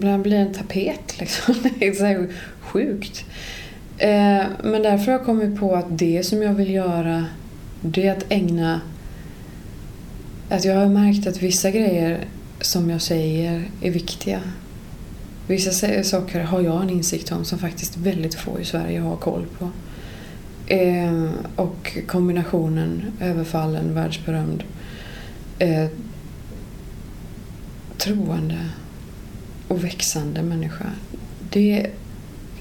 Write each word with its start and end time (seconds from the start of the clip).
Ibland 0.00 0.22
blir 0.22 0.32
det 0.32 0.42
en 0.42 0.54
tapet 0.54 1.18
liksom. 1.20 1.54
Det 1.62 1.86
är 1.86 1.92
så 1.92 2.32
sjukt. 2.60 3.24
Eh, 3.98 4.42
men 4.62 4.82
därför 4.82 5.04
har 5.04 5.12
jag 5.12 5.24
kommit 5.24 5.60
på 5.60 5.74
att 5.74 5.98
det 5.98 6.26
som 6.26 6.42
jag 6.42 6.54
vill 6.54 6.70
göra 6.70 7.26
det 7.80 8.06
är 8.06 8.12
att 8.12 8.24
ägna... 8.28 8.80
Att 10.48 10.64
jag 10.64 10.74
har 10.74 10.88
märkt 10.88 11.26
att 11.26 11.42
vissa 11.42 11.70
grejer 11.70 12.24
som 12.60 12.90
jag 12.90 13.02
säger 13.02 13.64
är 13.82 13.90
viktiga. 13.90 14.40
Vissa 15.46 16.02
saker 16.04 16.40
har 16.40 16.60
jag 16.60 16.82
en 16.82 16.90
insikt 16.90 17.32
om 17.32 17.44
som 17.44 17.58
faktiskt 17.58 17.96
väldigt 17.96 18.34
få 18.34 18.60
i 18.60 18.64
Sverige 18.64 19.00
har 19.00 19.16
koll 19.16 19.46
på. 19.58 19.70
Eh, 20.66 21.30
och 21.56 21.98
kombinationen 22.06 23.12
överfallen, 23.20 23.94
världsberömd, 23.94 24.64
eh, 25.58 25.86
troende 27.98 28.58
och 29.70 29.84
växande 29.84 30.42
människa. 30.42 30.86
Det, 31.50 31.90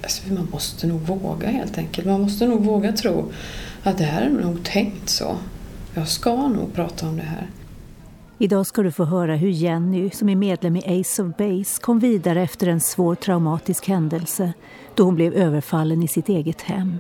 alltså 0.04 0.34
man 0.34 0.48
måste 0.52 0.88
nog 0.88 1.02
våga 1.02 1.48
helt 1.48 1.78
enkelt. 1.78 2.08
Man 2.08 2.22
måste 2.22 2.48
nog 2.48 2.64
våga 2.66 2.92
tro 2.92 3.32
att 3.84 3.98
det 3.98 4.04
här 4.04 4.22
är 4.22 4.30
nog 4.30 4.64
tänkt 4.64 5.10
så. 5.10 5.38
Jag 5.94 6.08
ska 6.08 6.48
nog 6.48 6.74
prata 6.74 7.08
om 7.08 7.18
det 7.18 7.24
här. 7.24 7.48
Idag 8.38 8.66
ska 8.66 8.82
du 8.82 8.92
få 8.92 9.04
höra 9.04 9.36
hur 9.36 9.50
Jenny, 9.50 10.10
som 10.10 10.30
är 10.30 10.36
medlem 10.36 10.76
i 10.76 11.02
Ace 11.02 11.24
of 11.24 11.38
Base, 11.38 11.82
kom 11.82 12.00
vidare 12.00 12.42
efter 12.42 12.68
en 12.68 12.82
svår 12.82 13.16
traumatisk 13.16 13.88
händelse 13.88 14.54
då 14.96 15.04
hon 15.04 15.16
blev 15.16 15.34
överfallen 15.34 16.04
i 16.04 16.08
sitt 16.08 16.30
eget 16.30 16.62
hem. 16.62 16.98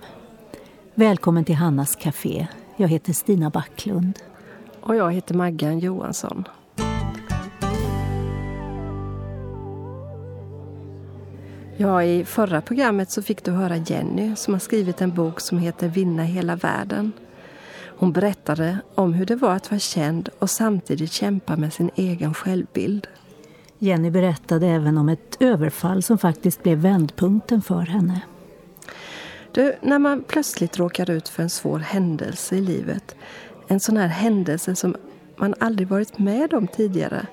Välkommen 0.95 1.45
till 1.45 1.55
Hannas 1.55 1.95
Café. 1.95 2.47
Jag 2.77 2.87
heter 2.87 3.13
Stina 3.13 3.49
Backlund. 3.49 4.19
Och 4.81 4.95
jag 4.95 5.13
heter 5.13 5.35
Maggan 5.35 5.79
Johansson. 5.79 6.43
Ja, 11.81 12.03
I 12.03 12.25
förra 12.25 12.61
programmet 12.61 13.11
så 13.11 13.21
fick 13.21 13.43
du 13.43 13.51
höra 13.51 13.77
Jenny 13.77 14.35
som 14.35 14.53
har 14.53 14.59
skrivit 14.59 15.01
en 15.01 15.15
bok 15.15 15.39
som 15.39 15.59
heter 15.59 15.87
Vinna 15.87 16.23
hela 16.23 16.55
världen. 16.55 17.11
Hon 17.97 18.11
berättade 18.11 18.77
om 18.95 19.13
hur 19.13 19.25
det 19.25 19.35
var 19.35 19.55
att 19.55 19.71
vara 19.71 19.79
känd 19.79 20.29
och 20.39 20.49
samtidigt 20.49 21.11
kämpa 21.11 21.55
med 21.55 21.73
sin 21.73 21.91
egen 21.95 22.33
självbild. 22.33 23.07
Jenny 23.77 24.09
berättade 24.09 24.67
även 24.67 24.97
om 24.97 25.09
ett 25.09 25.37
överfall 25.39 26.03
som 26.03 26.17
faktiskt 26.17 26.63
blev 26.63 26.77
vändpunkten 26.77 27.61
för 27.61 27.81
henne. 27.81 28.21
Du, 29.51 29.75
när 29.81 29.99
man 29.99 30.23
plötsligt 30.23 30.79
råkar 30.79 31.09
ut 31.09 31.29
för 31.29 31.43
en 31.43 31.49
svår 31.49 31.79
händelse 31.79 32.55
i 32.55 32.61
livet, 32.61 33.15
en 33.67 33.79
sån 33.79 33.97
här 33.97 34.07
händelse 34.07 34.75
som 34.75 34.95
man 35.35 35.55
aldrig 35.59 35.87
varit 35.87 36.19
med 36.19 36.53
om 36.53 36.67
tidigare, 36.67 37.25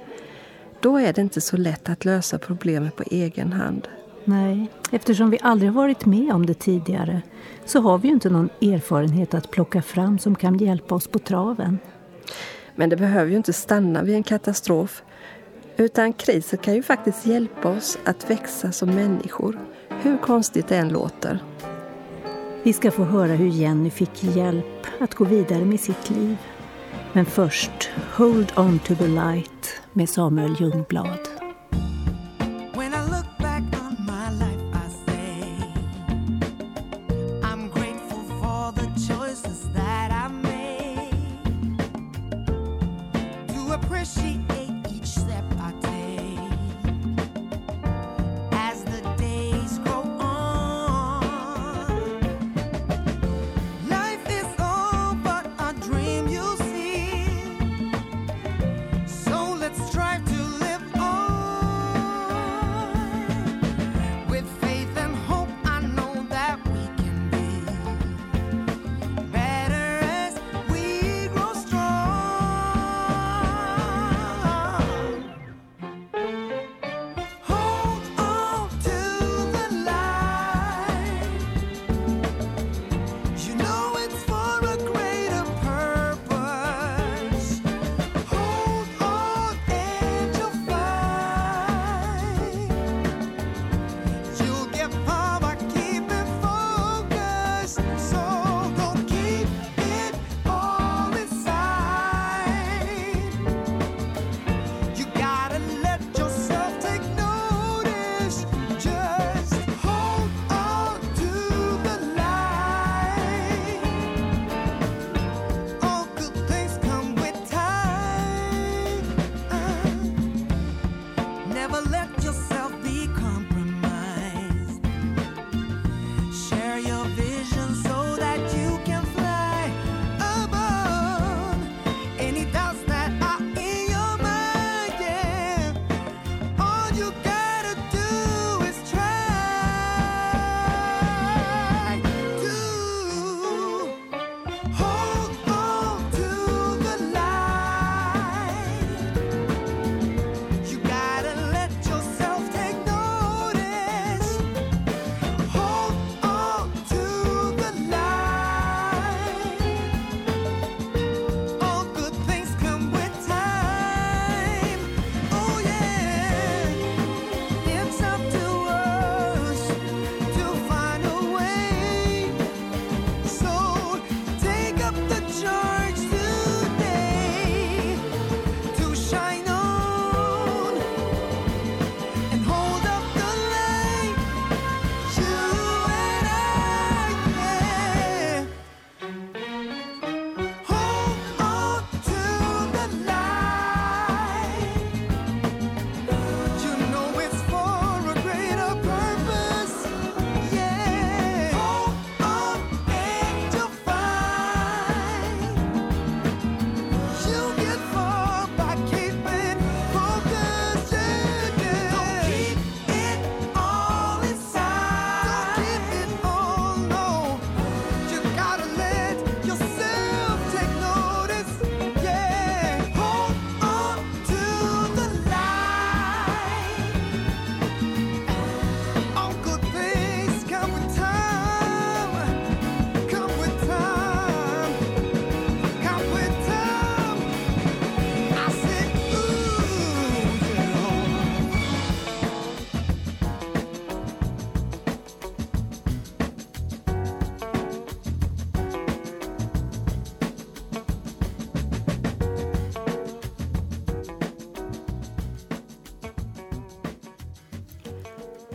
då 0.81 0.99
är 0.99 1.13
det 1.13 1.21
inte 1.21 1.41
så 1.41 1.57
lätt 1.57 1.89
att 1.89 2.05
lösa 2.05 2.39
problemet 2.39 2.97
på 2.97 3.05
egen 3.07 3.53
hand. 3.53 3.89
Nej, 4.29 4.71
eftersom 4.91 5.31
vi 5.31 5.39
aldrig 5.43 5.73
varit 5.73 6.07
med 6.07 6.33
om 6.33 6.47
det 6.47 6.55
tidigare 6.55 7.23
så 7.65 7.81
har 7.81 7.99
vi 7.99 8.09
ju 8.09 8.15
inte 8.15 8.31
någon 8.31 8.49
erfarenhet 8.61 9.35
att 9.35 9.51
plocka 9.51 9.83
fram 9.83 10.19
som 10.19 10.35
kan 10.35 10.59
hjälpa 10.59 10.95
oss 10.95 11.07
på 11.07 11.19
traven. 11.19 11.79
Men 12.75 12.91
det 12.91 12.97
behöver 12.97 13.31
ju 13.31 13.37
inte 13.37 13.53
stanna 13.53 14.03
vid 14.03 14.15
en 14.15 14.23
katastrof. 14.23 15.03
Utan 15.77 16.13
krisen 16.13 16.59
kan 16.59 16.75
ju 16.75 16.83
faktiskt 16.83 17.27
hjälpa 17.27 17.69
oss 17.69 17.99
att 18.05 18.31
växa 18.31 18.73
som 18.73 18.91
människor, 18.91 19.59
hur 19.89 20.19
konstigt 20.19 20.69
det 20.69 20.77
än 20.77 20.89
låter. 20.89 21.43
Vi 22.63 22.73
ska 22.73 22.91
få 22.91 23.05
höra 23.05 23.33
hur 23.33 23.49
Jenny 23.49 23.91
fick 23.91 24.25
hjälp 24.25 24.87
att 25.01 25.15
gå 25.15 25.25
vidare 25.25 25.65
med 25.65 25.81
sitt 25.81 26.11
liv. 26.11 26.37
Men 27.13 27.27
först 27.27 27.91
Hold 28.17 28.53
on 28.57 28.79
to 28.79 28.95
the 28.95 29.07
light 29.07 29.81
med 29.93 30.09
Samuel 30.09 30.57
Ljungblad. 30.61 31.36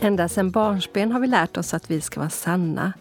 Ända 0.03 0.29
sedan 0.29 0.51
barnsben 0.51 1.11
har 1.11 1.19
vi 1.19 1.27
lärt 1.27 1.57
oss 1.57 1.73
att 1.73 1.91
vi 1.91 2.01
ska 2.01 2.19
vara 2.19 2.29
sanna. 2.29 2.93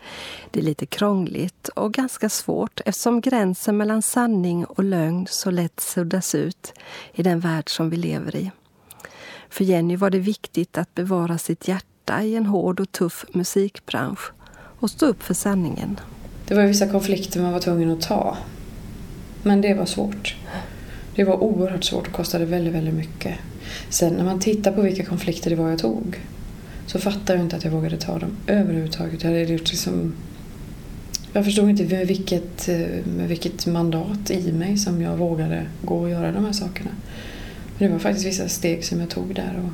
Det 0.50 0.60
är 0.60 0.64
lite 0.64 0.86
krångligt 0.86 1.68
och 1.68 1.92
ganska 1.92 2.28
svårt 2.28 2.80
eftersom 2.84 3.20
gränsen 3.20 3.76
mellan 3.76 4.02
sanning 4.02 4.64
och 4.64 4.84
lögn 4.84 5.26
så 5.30 5.50
lätt 5.50 5.80
suddas 5.80 6.34
ut 6.34 6.72
i 7.14 7.22
den 7.22 7.40
värld 7.40 7.70
som 7.70 7.90
vi 7.90 7.96
lever 7.96 8.36
i. 8.36 8.50
För 9.48 9.64
Jenny 9.64 9.96
var 9.96 10.10
det 10.10 10.18
viktigt 10.18 10.78
att 10.78 10.94
bevara 10.94 11.38
sitt 11.38 11.68
hjärta 11.68 12.22
i 12.22 12.36
en 12.36 12.46
hård 12.46 12.80
och 12.80 12.92
tuff 12.92 13.24
musikbransch 13.32 14.32
och 14.80 14.90
stå 14.90 15.06
upp 15.06 15.22
för 15.22 15.34
sanningen. 15.34 16.00
Det 16.48 16.54
var 16.54 16.62
vissa 16.62 16.88
konflikter 16.88 17.40
man 17.40 17.52
var 17.52 17.60
tvungen 17.60 17.90
att 17.90 18.02
ta. 18.02 18.36
Men 19.42 19.60
det 19.60 19.74
var 19.74 19.86
svårt. 19.86 20.36
Det 21.14 21.24
var 21.24 21.42
oerhört 21.42 21.84
svårt 21.84 22.06
och 22.06 22.12
kostade 22.12 22.44
väldigt, 22.44 22.74
väldigt 22.74 22.94
mycket. 22.94 23.34
Sen 23.88 24.14
när 24.14 24.24
man 24.24 24.40
tittar 24.40 24.72
på 24.72 24.82
vilka 24.82 25.04
konflikter 25.04 25.50
det 25.50 25.56
var 25.56 25.70
jag 25.70 25.78
tog 25.78 26.20
så 26.90 26.98
fattade 26.98 27.38
jag 27.38 27.46
inte 27.46 27.56
att 27.56 27.64
jag 27.64 27.70
vågade 27.70 27.96
ta 27.96 28.18
dem 28.18 28.30
överhuvudtaget. 28.46 29.22
Jag, 29.22 29.30
hade 29.30 29.42
gjort 29.42 29.70
liksom, 29.70 30.14
jag 31.32 31.44
förstod 31.44 31.70
inte 31.70 31.84
med 31.84 32.06
vilket, 32.06 32.68
eh, 32.68 33.06
med 33.16 33.28
vilket 33.28 33.66
mandat 33.66 34.30
i 34.30 34.52
mig 34.52 34.76
som 34.76 35.02
jag 35.02 35.16
vågade 35.16 35.66
gå 35.82 35.98
och 35.98 36.10
göra 36.10 36.32
de 36.32 36.44
här 36.44 36.52
sakerna. 36.52 36.90
Men 37.78 37.88
det 37.88 37.92
var 37.92 37.98
faktiskt 37.98 38.26
vissa 38.26 38.48
steg 38.48 38.84
som 38.84 39.00
jag 39.00 39.10
tog 39.10 39.34
där. 39.34 39.62
Och 39.64 39.72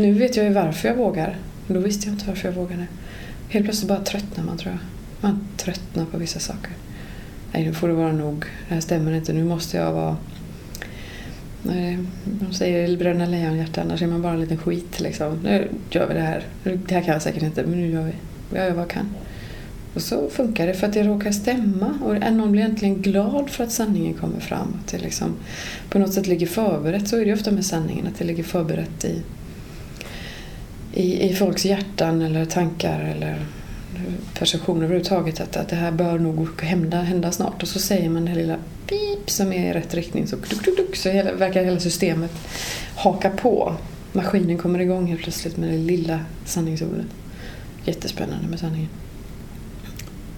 nu 0.00 0.12
vet 0.12 0.36
jag 0.36 0.46
ju 0.46 0.52
varför 0.52 0.88
jag 0.88 0.96
vågar. 0.96 1.38
Men 1.66 1.74
då 1.74 1.80
visste 1.80 2.06
jag 2.06 2.14
inte 2.14 2.26
varför 2.26 2.48
jag 2.48 2.54
vågade. 2.54 2.86
Helt 3.48 3.64
plötsligt 3.64 3.88
bara 3.88 4.04
tröttnar 4.04 4.44
man 4.44 4.58
tror 4.58 4.72
jag. 4.72 4.80
Man 5.20 5.48
tröttnar 5.56 6.04
på 6.04 6.18
vissa 6.18 6.38
saker. 6.38 6.72
Nej, 7.52 7.64
nu 7.64 7.74
får 7.74 7.88
det 7.88 7.94
vara 7.94 8.12
nog. 8.12 8.44
Det 8.68 8.74
här 8.74 8.80
stämmer 8.80 9.12
inte. 9.12 9.32
Nu 9.32 9.44
måste 9.44 9.76
jag 9.76 9.92
vara 9.92 10.16
Nej, 11.62 11.98
de 12.24 12.52
säger 12.54 12.96
bröderna 12.96 13.26
lejonhjärta, 13.26 13.80
annars 13.80 14.02
är 14.02 14.06
man 14.06 14.22
bara 14.22 14.32
en 14.32 14.40
liten 14.40 14.58
skit. 14.58 15.00
Liksom. 15.00 15.38
Nu 15.42 15.68
gör 15.90 16.08
vi 16.08 16.14
det 16.14 16.20
här. 16.20 16.44
Det 16.62 16.94
här 16.94 17.02
kan 17.02 17.12
jag 17.12 17.22
säkert 17.22 17.42
inte, 17.42 17.62
men 17.62 17.80
nu 17.80 17.90
gör 17.90 18.04
vi. 18.04 18.12
Jag 18.54 18.66
gör 18.66 18.74
vad 18.74 18.82
jag 18.82 18.90
kan. 18.90 19.06
Och 19.94 20.02
så 20.02 20.30
funkar 20.30 20.66
det 20.66 20.74
för 20.74 20.86
att 20.86 20.92
det 20.92 21.02
råkar 21.02 21.32
stämma. 21.32 21.98
Och 22.04 22.32
någon 22.32 22.52
blir 22.52 22.62
egentligen 22.62 23.02
glad 23.02 23.50
för 23.50 23.64
att 23.64 23.72
sanningen 23.72 24.14
kommer 24.14 24.40
fram. 24.40 24.76
Att 24.80 24.92
det 24.92 24.98
liksom 24.98 25.36
på 25.90 25.98
något 25.98 26.12
sätt 26.12 26.26
ligger 26.26 26.46
förberett. 26.46 27.08
Så 27.08 27.16
är 27.16 27.24
det 27.24 27.32
ofta 27.32 27.50
med 27.50 27.64
sanningen, 27.64 28.06
att 28.06 28.18
det 28.18 28.24
ligger 28.24 28.44
förberett 28.44 29.04
i, 29.04 29.22
i, 30.92 31.30
i 31.30 31.34
folks 31.34 31.64
hjärtan 31.64 32.22
eller 32.22 32.44
tankar 32.44 33.00
eller 33.00 33.38
perception 34.38 34.76
överhuvudtaget. 34.76 35.40
Att, 35.40 35.56
att 35.56 35.68
det 35.68 35.76
här 35.76 35.92
bör 35.92 36.18
nog 36.18 36.62
hända, 36.62 37.00
hända 37.00 37.32
snart. 37.32 37.62
Och 37.62 37.68
så 37.68 37.78
säger 37.78 38.10
man 38.10 38.24
det 38.24 38.30
här 38.30 38.38
lilla 38.38 38.56
pip 38.86 39.30
som 39.30 39.52
är 39.52 39.70
i 39.70 39.72
rätt 39.72 39.94
riktning. 39.94 40.26
Så, 40.26 40.36
duk, 40.36 40.64
duk, 40.64 40.76
duk, 40.76 40.96
så 40.96 41.08
hela, 41.08 41.32
verkar 41.32 41.64
hela 41.64 41.80
systemet 41.80 42.32
haka 42.96 43.30
på. 43.30 43.74
Maskinen 44.12 44.58
kommer 44.58 44.78
igång 44.78 45.06
helt 45.06 45.22
plötsligt 45.22 45.56
med 45.56 45.70
det 45.70 45.78
lilla 45.78 46.20
sanningsordet. 46.44 47.06
Jättespännande 47.84 48.48
med 48.48 48.58
sanningen. 48.58 48.88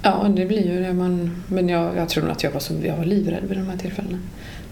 Ja, 0.02 0.32
det 0.36 0.46
blir 0.46 0.72
ju 0.72 0.82
det. 0.82 0.92
Man, 0.92 1.42
men 1.46 1.68
jag, 1.68 1.96
jag 1.96 2.08
tror 2.08 2.24
nog 2.24 2.32
att 2.32 2.42
jag 2.42 2.50
var, 2.50 2.60
så, 2.60 2.74
jag 2.84 2.96
var 2.96 3.04
livrädd 3.04 3.44
vid 3.48 3.58
de 3.58 3.68
här 3.68 3.76
tillfällena. 3.76 4.18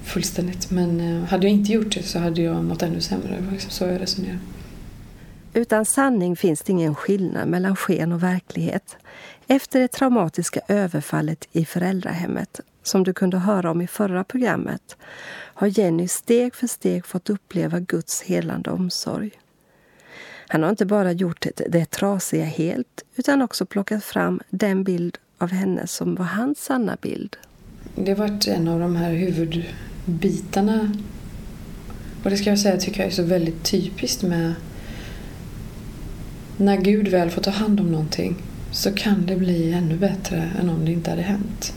Fullständigt. 0.02 0.70
Men 0.70 1.00
eh, 1.00 1.28
hade 1.28 1.46
jag 1.46 1.52
inte 1.52 1.72
gjort 1.72 1.94
det 1.94 2.02
så 2.02 2.18
hade 2.18 2.42
jag 2.42 2.64
mått 2.64 2.82
ännu 2.82 3.00
sämre. 3.00 3.36
Det 3.38 3.44
var 3.44 3.52
liksom 3.52 3.70
så 3.70 3.84
jag 3.84 4.00
resonerade. 4.00 4.38
Utan 5.54 5.84
sanning 5.84 6.36
finns 6.36 6.62
det 6.62 6.72
ingen 6.72 6.94
skillnad 6.94 7.48
mellan 7.48 7.76
sken 7.76 8.12
och 8.12 8.22
verklighet. 8.22 8.96
Efter 9.46 9.80
det 9.80 9.88
traumatiska 9.88 10.60
överfallet 10.68 11.48
i 11.52 11.64
föräldrahemmet, 11.64 12.60
som 12.82 13.04
du 13.04 13.12
kunde 13.12 13.38
höra 13.38 13.70
om 13.70 13.80
i 13.80 13.86
förra 13.86 14.24
programmet, 14.24 14.96
har 15.32 15.66
Jenny 15.66 16.08
steg 16.08 16.54
för 16.54 16.66
steg 16.66 17.06
fått 17.06 17.30
uppleva 17.30 17.80
Guds 17.80 18.22
helande 18.22 18.70
omsorg. 18.70 19.30
Han 20.48 20.62
har 20.62 20.70
inte 20.70 20.86
bara 20.86 21.12
gjort 21.12 21.46
det 21.68 21.90
trasiga 21.90 22.44
helt, 22.44 23.04
utan 23.16 23.42
också 23.42 23.66
plockat 23.66 24.04
fram 24.04 24.40
den 24.50 24.84
bild 24.84 25.18
av 25.38 25.50
henne 25.50 25.86
som 25.86 26.14
var 26.14 26.24
hans 26.24 26.64
sanna 26.64 26.96
bild. 27.02 27.36
Det 27.94 28.10
har 28.10 28.28
varit 28.28 28.46
en 28.46 28.68
av 28.68 28.80
de 28.80 28.96
här 28.96 29.12
huvudbitarna. 29.12 30.92
Och 32.24 32.30
det 32.30 32.36
ska 32.36 32.50
jag 32.50 32.58
säga 32.58 32.76
tycker 32.76 33.00
jag 33.00 33.06
är 33.06 33.14
så 33.14 33.22
väldigt 33.22 33.64
typiskt 33.64 34.22
med 34.22 34.54
när 36.60 36.76
Gud 36.76 37.08
väl 37.08 37.30
får 37.30 37.42
ta 37.42 37.50
hand 37.50 37.80
om 37.80 37.92
någonting 37.92 38.36
så 38.70 38.92
kan 38.92 39.26
det 39.26 39.36
bli 39.36 39.72
ännu 39.72 39.96
bättre 39.96 40.50
än 40.60 40.70
om 40.70 40.84
det 40.84 40.92
inte 40.92 41.10
hade 41.10 41.22
hänt. 41.22 41.74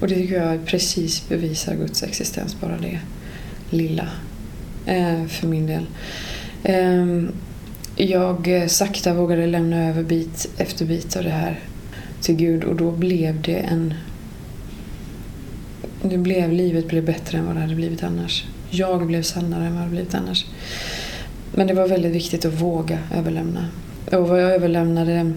Och 0.00 0.08
det 0.08 0.14
tycker 0.14 0.42
jag 0.42 0.64
precis 0.66 1.28
bevisar 1.28 1.74
Guds 1.74 2.02
existens, 2.02 2.60
bara 2.60 2.78
det 2.78 3.00
lilla. 3.70 4.08
Eh, 4.86 5.26
för 5.26 5.46
min 5.46 5.66
del. 5.66 5.86
Ehm, 6.62 7.32
eh, 7.96 8.10
jag 8.10 8.70
sakta 8.70 9.14
vågade 9.14 9.46
lämna 9.46 9.88
över 9.88 10.02
bit 10.02 10.48
efter 10.56 10.84
bit 10.84 11.16
av 11.16 11.24
det 11.24 11.30
här 11.30 11.60
till 12.20 12.36
Gud 12.36 12.64
och 12.64 12.76
då 12.76 12.90
blev 12.90 13.42
det 13.42 13.56
en... 13.56 13.94
Det 16.02 16.18
blev, 16.18 16.52
livet 16.52 16.88
blev 16.88 17.04
bättre 17.04 17.38
än 17.38 17.46
vad 17.46 17.56
det 17.56 17.60
hade 17.60 17.74
blivit 17.74 18.02
annars. 18.02 18.44
Jag 18.70 19.06
blev 19.06 19.22
sannare 19.22 19.66
än 19.66 19.72
vad 19.72 19.74
det 19.74 19.78
hade 19.78 19.90
blivit 19.90 20.14
annars. 20.14 20.46
Men 21.54 21.66
det 21.66 21.74
var 21.74 21.88
väldigt 21.88 22.12
viktigt 22.12 22.44
att 22.44 22.54
våga 22.54 22.98
överlämna. 23.14 23.68
Och 24.06 24.28
vad 24.28 24.42
jag 24.42 24.54
överlämnade 24.54 25.32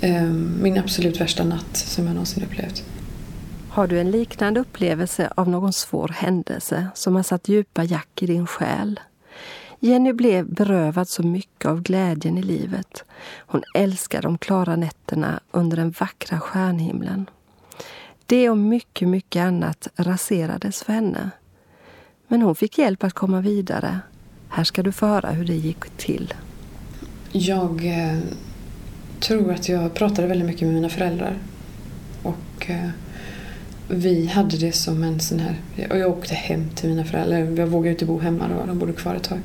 eh, 0.00 0.22
min 0.62 0.78
absolut 0.78 1.20
värsta 1.20 1.44
natt 1.44 1.76
som 1.76 2.06
jag 2.06 2.14
någonsin 2.14 2.44
upplevt. 2.44 2.84
Har 3.68 3.86
du 3.86 4.00
en 4.00 4.10
liknande 4.10 4.60
upplevelse 4.60 5.32
av 5.34 5.48
någon 5.48 5.72
svår 5.72 6.08
händelse 6.08 6.88
som 6.94 7.16
har 7.16 7.22
satt 7.22 7.48
djupa 7.48 7.84
jack 7.84 8.22
i 8.22 8.26
din 8.26 8.46
själ? 8.46 9.00
Jenny 9.80 10.12
blev 10.12 10.54
berövad 10.54 11.08
så 11.08 11.22
mycket 11.22 11.66
av 11.66 11.82
glädjen 11.82 12.38
i 12.38 12.42
livet. 12.42 13.04
Hon 13.38 13.62
älskar 13.74 14.22
de 14.22 14.38
klara 14.38 14.76
nätterna 14.76 15.40
under 15.50 15.76
den 15.76 15.90
vackra 15.90 16.40
stjärnhimlen. 16.40 17.30
Det 18.26 18.50
och 18.50 18.58
mycket, 18.58 19.08
mycket 19.08 19.44
annat 19.44 19.88
raserades 19.96 20.82
för 20.82 20.92
henne. 20.92 21.30
Men 22.28 22.42
hon 22.42 22.54
fick 22.54 22.78
hjälp 22.78 23.04
att 23.04 23.12
komma 23.12 23.40
vidare. 23.40 24.00
Här 24.48 24.64
ska 24.64 24.82
du 24.82 24.92
få 24.92 25.06
höra 25.06 25.30
hur 25.30 25.44
det 25.44 25.54
gick 25.54 25.90
till. 25.96 26.34
Jag 27.32 27.86
eh, 27.86 28.18
tror 29.20 29.52
att 29.52 29.68
jag 29.68 29.94
pratade 29.94 30.28
väldigt 30.28 30.46
mycket 30.46 30.62
med 30.62 30.74
mina 30.74 30.88
föräldrar. 30.88 31.38
Och 32.22 32.70
eh, 32.70 32.88
vi 33.88 34.26
hade 34.26 34.56
det 34.56 34.72
som 34.72 35.02
en 35.02 35.20
sån 35.20 35.40
här... 35.40 35.56
Och 35.90 35.98
jag 35.98 36.10
åkte 36.10 36.34
hem 36.34 36.70
till 36.74 36.88
mina 36.88 37.04
föräldrar. 37.04 37.38
Jag 37.38 37.66
vågade 37.66 37.90
inte 37.90 38.04
bo 38.04 38.18
hemma 38.18 38.48
då, 38.48 38.66
de 38.66 38.78
bodde 38.78 38.92
kvar 38.92 39.14
ett 39.14 39.22
tag. 39.22 39.38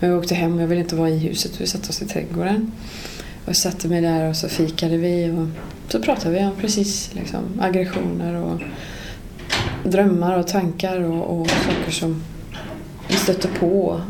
Men 0.00 0.10
jag 0.10 0.18
åkte 0.18 0.34
hem 0.34 0.54
och 0.54 0.62
jag 0.62 0.66
ville 0.66 0.80
inte 0.80 0.96
vara 0.96 1.10
i 1.10 1.18
huset. 1.18 1.60
Vi 1.60 1.66
satte 1.66 1.88
oss 1.88 2.02
i 2.02 2.06
trädgården. 2.06 2.72
Och 3.44 3.56
satte 3.56 3.88
mig 3.88 4.00
där 4.00 4.28
och 4.28 4.36
så 4.36 4.48
fikade 4.48 4.96
vi 4.96 5.30
och 5.30 5.48
så 5.92 6.02
pratade 6.02 6.34
vi 6.34 6.44
om 6.44 6.52
precis 6.60 7.14
liksom, 7.14 7.40
aggressioner 7.60 8.34
och 8.34 8.60
drömmar 9.84 10.38
och 10.38 10.46
tankar 10.46 11.00
och, 11.00 11.40
och 11.40 11.50
saker 11.50 11.92
som 11.92 12.22
vi 13.08 13.14
stötte 13.14 13.48
på. 13.48 14.00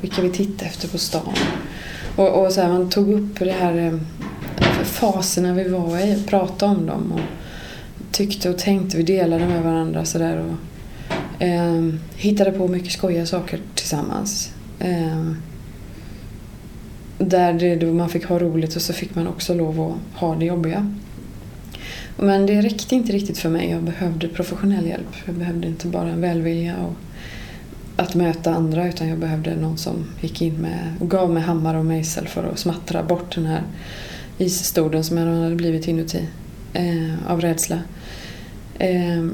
Vilka 0.00 0.22
vi 0.22 0.30
tittade 0.30 0.70
efter 0.70 0.88
på 0.88 0.98
stan. 0.98 1.34
Och, 2.16 2.44
och 2.44 2.52
så 2.52 2.60
här, 2.60 2.68
man 2.68 2.90
tog 2.90 3.12
upp 3.12 3.38
det 3.38 3.52
här 3.52 3.76
eh, 3.76 3.94
faserna 4.84 5.54
vi 5.54 5.68
var 5.68 5.98
i, 5.98 6.22
pratade 6.26 6.72
om 6.72 6.86
dem 6.86 7.12
och 7.12 7.20
tyckte 8.12 8.50
och 8.50 8.58
tänkte. 8.58 8.96
Vi 8.96 9.02
delade 9.02 9.46
med 9.46 9.62
varandra 9.62 10.04
sådär 10.04 10.44
och 10.44 11.42
eh, 11.42 11.88
hittade 12.16 12.52
på 12.52 12.68
mycket 12.68 12.92
skojiga 12.92 13.26
saker 13.26 13.60
tillsammans. 13.74 14.52
Eh, 14.78 15.32
där 17.18 17.52
det, 17.52 17.76
då 17.76 17.92
man 17.92 18.08
fick 18.08 18.24
ha 18.24 18.38
roligt 18.38 18.76
och 18.76 18.82
så 18.82 18.92
fick 18.92 19.14
man 19.14 19.26
också 19.26 19.54
lov 19.54 19.80
att 19.80 20.20
ha 20.20 20.34
det 20.34 20.44
jobbiga. 20.44 20.94
Men 22.16 22.46
det 22.46 22.60
räckte 22.60 22.94
inte 22.94 23.12
riktigt 23.12 23.38
för 23.38 23.48
mig. 23.48 23.70
Jag 23.70 23.82
behövde 23.82 24.28
professionell 24.28 24.86
hjälp. 24.86 25.16
Jag 25.26 25.34
behövde 25.34 25.68
inte 25.68 25.86
bara 25.86 26.08
en 26.08 26.20
välvilja 26.20 26.76
och 26.76 26.94
att 28.00 28.14
möta 28.14 28.54
andra 28.54 28.88
utan 28.88 29.08
jag 29.08 29.18
behövde 29.18 29.56
någon 29.56 29.78
som 29.78 30.04
gick 30.20 30.42
in 30.42 30.54
med 30.54 30.94
och 31.00 31.10
gav 31.10 31.30
mig 31.30 31.42
hammare 31.42 31.78
och 31.78 31.84
mejsel 31.84 32.28
för 32.28 32.44
att 32.44 32.58
smattra 32.58 33.02
bort 33.02 33.34
den 33.34 33.46
här 33.46 33.62
isstoden 34.38 35.04
som 35.04 35.16
jag 35.16 35.26
hade 35.26 35.54
blivit 35.54 35.88
inuti 35.88 36.28
eh, 36.72 37.30
av 37.32 37.40
rädsla. 37.40 37.78
Eh, 38.78 39.28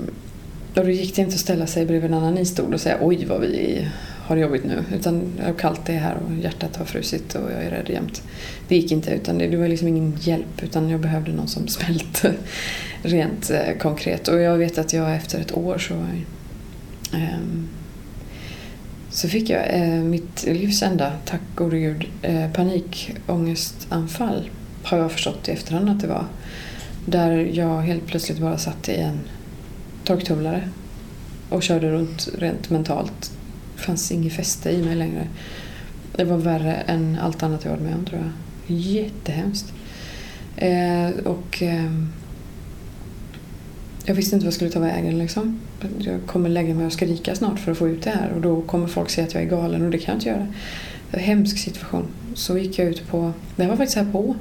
och 0.75 0.85
då 0.85 0.91
gick 0.91 1.17
det 1.17 1.23
inte 1.23 1.35
att 1.35 1.41
ställa 1.41 1.67
sig 1.67 1.87
bredvid 1.87 2.11
en 2.11 2.17
annan 2.17 2.39
isstod 2.39 2.75
och 2.75 2.81
säga 2.81 2.99
oj 3.01 3.25
vad 3.25 3.41
vi 3.41 3.89
har 4.23 4.37
jobbigt 4.37 4.65
nu. 4.65 4.85
Utan 4.95 5.33
hur 5.39 5.55
kallt 5.55 5.81
det 5.87 5.93
är 5.93 5.99
här 5.99 6.17
och 6.27 6.45
hjärtat 6.45 6.77
har 6.77 6.85
frusit 6.85 7.35
och 7.35 7.51
jag 7.51 7.65
är 7.65 7.71
rädd 7.71 7.89
jämt. 7.89 8.23
Det 8.69 8.77
gick 8.77 8.93
inte 8.93 9.11
utan 9.11 9.39
det, 9.39 9.47
det 9.47 9.57
var 9.57 9.69
liksom 9.69 9.89
ingen 9.89 10.17
hjälp 10.21 10.63
utan 10.63 10.89
jag 10.89 11.01
behövde 11.01 11.33
någon 11.33 11.49
som 11.49 11.69
smälte 11.69 12.35
rent 13.03 13.51
eh, 13.51 13.79
konkret. 13.79 14.29
Och 14.29 14.41
jag 14.41 14.59
vet 14.59 14.79
att 14.79 14.93
jag 14.93 15.17
efter 15.17 15.41
ett 15.41 15.57
år 15.57 15.79
så 15.79 15.95
eh, 17.17 17.39
så 19.17 19.29
fick 19.29 19.51
jag 19.51 19.75
eh, 19.75 20.03
mitt 20.03 20.45
livs 20.47 20.83
enda, 20.83 21.13
tack 21.25 21.41
gode 21.55 21.79
gud, 21.79 22.07
eh, 22.23 22.51
panikångestanfall 22.53 24.51
har 24.83 24.99
jag 24.99 25.13
förstått 25.13 25.49
i 25.49 25.53
efterhand 25.53 25.91
att 25.91 26.01
det 26.01 26.07
var. 26.07 26.25
Där 27.07 27.51
jag 27.53 27.81
helt 27.81 28.07
plötsligt 28.07 28.39
bara 28.39 28.59
satt 28.59 28.89
i 28.89 28.95
en 28.97 29.21
torktumlare 30.05 30.69
och 31.49 31.63
körde 31.63 31.91
runt 31.91 32.29
rent 32.39 32.71
mentalt. 32.71 33.33
Det 33.77 33.83
fanns 33.83 34.13
inget 34.13 34.33
fäste 34.33 34.71
i 34.71 34.83
mig 34.83 34.95
längre. 34.95 35.29
Det 36.13 36.25
var 36.25 36.39
värre 36.39 36.75
än 36.75 37.19
allt 37.23 37.43
annat 37.43 37.65
jag 37.65 37.71
varit 37.71 37.83
med 37.83 37.95
om 37.95 38.05
tror 38.05 38.21
jag. 38.21 38.31
Jättehemskt. 38.77 39.73
Eh, 40.57 41.11
och 41.25 41.63
eh, 41.63 41.93
jag 44.07 44.15
visste 44.15 44.37
inte 44.37 44.45
vad 44.45 44.47
jag 44.47 44.55
skulle 44.55 44.71
ta 44.71 44.81
vägen. 44.81 45.19
Liksom. 45.19 45.61
Jag 45.99 46.21
kommer 46.27 46.49
lägga 46.49 46.75
mig 46.75 46.87
och 46.87 46.93
skrika 46.93 47.35
snart 47.35 47.59
för 47.59 47.73
att 47.73 47.79
få 47.79 47.89
ut 47.89 48.03
det 48.03 48.11
här 48.11 48.33
och 48.35 48.41
då 48.41 48.63
kommer 48.63 48.87
folk 48.87 49.11
säga 49.11 49.27
att 49.27 49.35
jag 49.35 49.43
är 49.43 49.47
galen 49.47 49.85
och 49.85 49.91
det 49.91 49.99
kan 49.99 50.13
jag 50.13 50.17
inte 50.17 50.29
göra. 50.29 50.47
Det 51.11 51.17
var 51.17 51.19
en 51.19 51.25
hemsk 51.25 51.59
situation. 51.59 52.07
Så 52.35 52.59
gick 52.59 52.79
jag 52.79 52.89
ut 52.89 53.09
på, 53.09 53.33
det 53.57 53.67
var 53.67 53.77
faktiskt 53.77 53.97
här 53.97 54.13
på, 54.13 54.35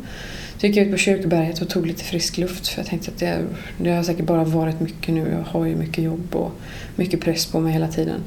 så 0.58 0.68
gick 0.68 0.76
jag 0.76 0.86
ut 0.86 0.92
på 0.92 0.98
Kyrkberget 0.98 1.62
och 1.62 1.70
tog 1.70 1.88
lite 1.88 2.04
frisk 2.04 2.38
luft 2.38 2.68
för 2.68 2.80
jag 2.80 2.88
tänkte 2.88 3.12
att 3.12 3.18
det, 3.18 3.46
det 3.78 3.92
har 3.92 4.04
säkert 4.04 4.26
bara 4.26 4.44
varit 4.44 4.80
mycket 4.80 5.14
nu. 5.14 5.30
Jag 5.30 5.60
har 5.60 5.66
ju 5.66 5.76
mycket 5.76 6.04
jobb 6.04 6.36
och 6.36 6.52
mycket 6.96 7.22
press 7.22 7.46
på 7.46 7.60
mig 7.60 7.74
hela 7.74 7.88
tiden. 7.88 8.22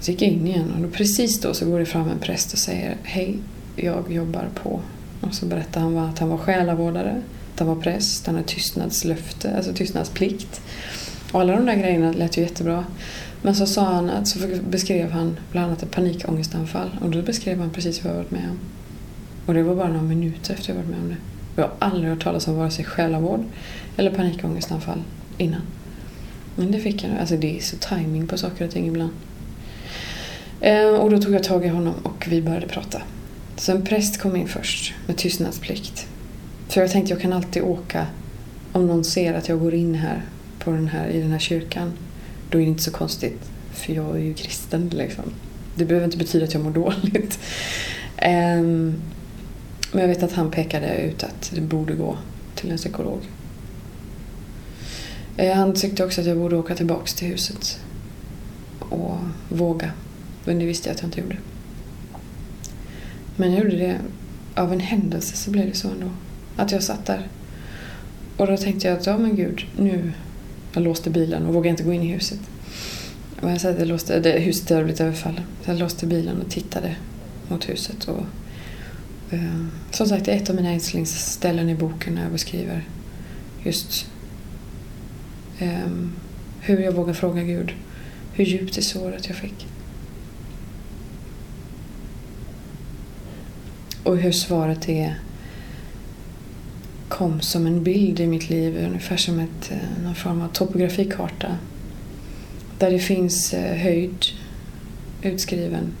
Så 0.00 0.10
gick 0.10 0.22
jag 0.22 0.30
in 0.30 0.46
igen 0.46 0.72
och 0.76 0.82
då, 0.82 0.88
precis 0.88 1.40
då 1.40 1.54
så 1.54 1.66
går 1.66 1.78
det 1.78 1.86
fram 1.86 2.08
en 2.08 2.18
präst 2.18 2.52
och 2.52 2.58
säger 2.58 2.96
Hej, 3.02 3.38
jag 3.76 4.12
jobbar 4.12 4.48
på. 4.62 4.80
Och 5.20 5.34
så 5.34 5.46
berättar 5.46 5.80
han 5.80 5.98
att 5.98 6.18
han 6.18 6.28
var 6.28 6.38
själavårdare, 6.38 7.22
att 7.54 7.60
han 7.60 7.68
var 7.68 7.82
präst, 7.82 8.26
han 8.26 8.34
hade 8.34 8.48
tystnadslöfte, 8.48 9.56
alltså 9.56 9.72
tystnadsplikt. 9.72 10.60
Och 11.32 11.40
alla 11.40 11.56
de 11.56 11.66
där 11.66 11.76
grejerna 11.76 12.12
lät 12.12 12.36
ju 12.38 12.42
jättebra. 12.42 12.84
Men 13.42 13.54
så 13.54 13.66
sa 13.66 13.84
han 13.84 14.10
att 14.10 14.28
så 14.28 14.38
beskrev 14.70 15.10
han 15.10 15.36
bland 15.50 15.66
annat 15.66 15.82
ett 15.82 15.90
panikångestanfall 15.90 16.90
och 17.00 17.10
då 17.10 17.22
beskrev 17.22 17.58
han 17.58 17.70
precis 17.70 18.04
vad 18.04 18.12
jag 18.12 18.18
varit 18.18 18.30
med 18.30 18.48
om. 18.50 18.58
Och 19.46 19.54
det 19.54 19.62
var 19.62 19.74
bara 19.74 19.88
några 19.88 20.02
minuter 20.02 20.54
efter 20.54 20.70
jag 20.70 20.76
varit 20.76 20.90
med 20.90 21.00
om 21.00 21.08
det. 21.08 21.16
Jag 21.56 21.62
har 21.62 21.72
aldrig 21.78 22.10
hört 22.10 22.22
talas 22.22 22.48
om 22.48 22.56
vare 22.56 22.70
sig 22.70 22.84
själavård 22.84 23.44
eller 23.96 24.10
panikångestanfall 24.10 25.02
innan. 25.38 25.60
Men 26.56 26.72
det 26.72 26.78
fick 26.78 27.04
jag. 27.04 27.10
Alltså 27.20 27.36
det 27.36 27.56
är 27.56 27.60
så 27.60 27.76
timing 27.76 28.26
på 28.26 28.38
saker 28.38 28.64
och 28.64 28.70
ting 28.70 28.88
ibland. 28.88 29.12
Ehm, 30.60 30.94
och 30.94 31.10
då 31.10 31.18
tog 31.18 31.34
jag 31.34 31.44
tag 31.44 31.64
i 31.64 31.68
honom 31.68 31.94
och 32.02 32.26
vi 32.28 32.42
började 32.42 32.68
prata. 32.68 33.02
Så 33.56 33.72
en 33.72 33.84
präst 33.84 34.20
kom 34.20 34.36
in 34.36 34.48
först 34.48 34.94
med 35.06 35.16
tystnadsplikt. 35.16 36.06
För 36.72 36.80
jag 36.80 36.90
tänkte 36.90 37.12
jag 37.12 37.22
kan 37.22 37.32
alltid 37.32 37.62
åka 37.62 38.06
om 38.72 38.86
någon 38.86 39.04
ser 39.04 39.34
att 39.34 39.48
jag 39.48 39.60
går 39.60 39.74
in 39.74 39.94
här, 39.94 40.22
på 40.58 40.70
den 40.70 40.88
här 40.88 41.08
i 41.08 41.20
den 41.20 41.30
här 41.30 41.38
kyrkan. 41.38 41.92
Då 42.50 42.58
är 42.58 42.62
det 42.62 42.68
inte 42.68 42.82
så 42.82 42.90
konstigt. 42.90 43.50
För 43.72 43.92
jag 43.92 44.16
är 44.16 44.20
ju 44.20 44.34
kristen 44.34 44.88
liksom. 44.88 45.24
Det 45.74 45.84
behöver 45.84 46.04
inte 46.04 46.16
betyda 46.16 46.44
att 46.44 46.54
jag 46.54 46.62
mår 46.62 46.70
dåligt. 46.70 47.38
Um, 48.26 48.94
men 49.92 50.00
jag 50.00 50.08
vet 50.08 50.22
att 50.22 50.32
han 50.32 50.50
pekade 50.50 50.96
ut 50.96 51.24
att 51.24 51.52
det 51.54 51.60
borde 51.60 51.94
gå 51.94 52.16
till 52.54 52.70
en 52.70 52.76
psykolog. 52.76 53.20
Eh, 55.36 55.54
han 55.54 55.74
tyckte 55.74 56.04
också 56.04 56.20
att 56.20 56.26
jag 56.26 56.38
borde 56.38 56.56
åka 56.56 56.74
tillbaks 56.74 57.14
till 57.14 57.28
huset 57.28 57.80
och 58.78 59.16
våga. 59.48 59.90
Men 60.44 60.58
det 60.58 60.66
visste 60.66 60.88
jag 60.88 60.94
att 60.94 61.02
jag 61.02 61.08
inte 61.08 61.20
gjorde. 61.20 61.36
Men 63.36 63.52
jag 63.52 63.64
gjorde 63.64 63.76
det 63.76 63.98
av 64.54 64.72
en 64.72 64.80
händelse 64.80 65.36
så 65.36 65.50
blev 65.50 65.68
det 65.68 65.74
så 65.74 65.88
ändå. 65.88 66.10
Att 66.56 66.72
jag 66.72 66.82
satt 66.82 67.06
där. 67.06 67.28
Och 68.36 68.46
då 68.46 68.56
tänkte 68.56 68.88
jag 68.88 68.98
att 68.98 69.06
ja 69.06 69.18
men 69.18 69.36
gud, 69.36 69.66
nu 69.76 70.12
jag 70.72 70.82
låste 70.82 71.10
bilen 71.10 71.46
och 71.46 71.54
vågade 71.54 71.68
inte 71.68 71.82
gå 71.82 71.92
in 71.92 72.02
i 72.02 72.12
huset. 72.12 72.40
Och 73.40 73.50
jag 73.50 73.60
satt, 73.60 73.78
jag 73.78 73.88
låste, 73.88 74.20
det, 74.20 74.30
huset 74.30 74.70
hade 74.70 74.84
blivit 74.84 75.00
överfallet. 75.00 75.42
Så 75.64 75.70
jag 75.70 75.78
låste 75.78 76.06
bilen 76.06 76.40
och 76.40 76.50
tittade 76.50 76.96
mot 77.48 77.68
huset. 77.68 78.08
Och, 78.08 78.24
eh, 79.30 79.66
som 79.90 80.06
sagt, 80.06 80.24
det 80.24 80.32
är 80.32 80.36
ett 80.36 80.50
av 80.50 80.56
mina 80.56 80.72
älsklingsställen 80.72 81.68
i 81.68 81.74
boken 81.74 82.14
när 82.14 82.22
jag 82.22 82.32
beskriver 82.32 82.84
just 83.64 84.06
eh, 85.58 85.90
hur 86.60 86.78
jag 86.78 86.92
vågar 86.92 87.14
fråga 87.14 87.42
Gud 87.42 87.74
hur 88.32 88.44
djupt 88.44 88.74
det 88.74 88.82
såret 88.82 89.28
jag 89.28 89.36
fick. 89.36 89.66
Och 94.02 94.18
hur 94.18 94.32
svaret 94.32 94.88
är 94.88 95.18
kom 97.12 97.40
som 97.40 97.66
en 97.66 97.84
bild 97.84 98.20
i 98.20 98.26
mitt 98.26 98.50
liv, 98.50 98.84
ungefär 98.86 99.16
som 99.16 99.38
ett, 99.38 99.70
eh, 99.70 100.04
någon 100.04 100.14
form 100.14 100.40
av 100.42 100.48
topografikarta. 100.48 101.58
Där 102.78 102.90
det 102.90 102.98
finns 102.98 103.54
eh, 103.54 103.76
höjd 103.76 104.24
utskriven 105.22 105.92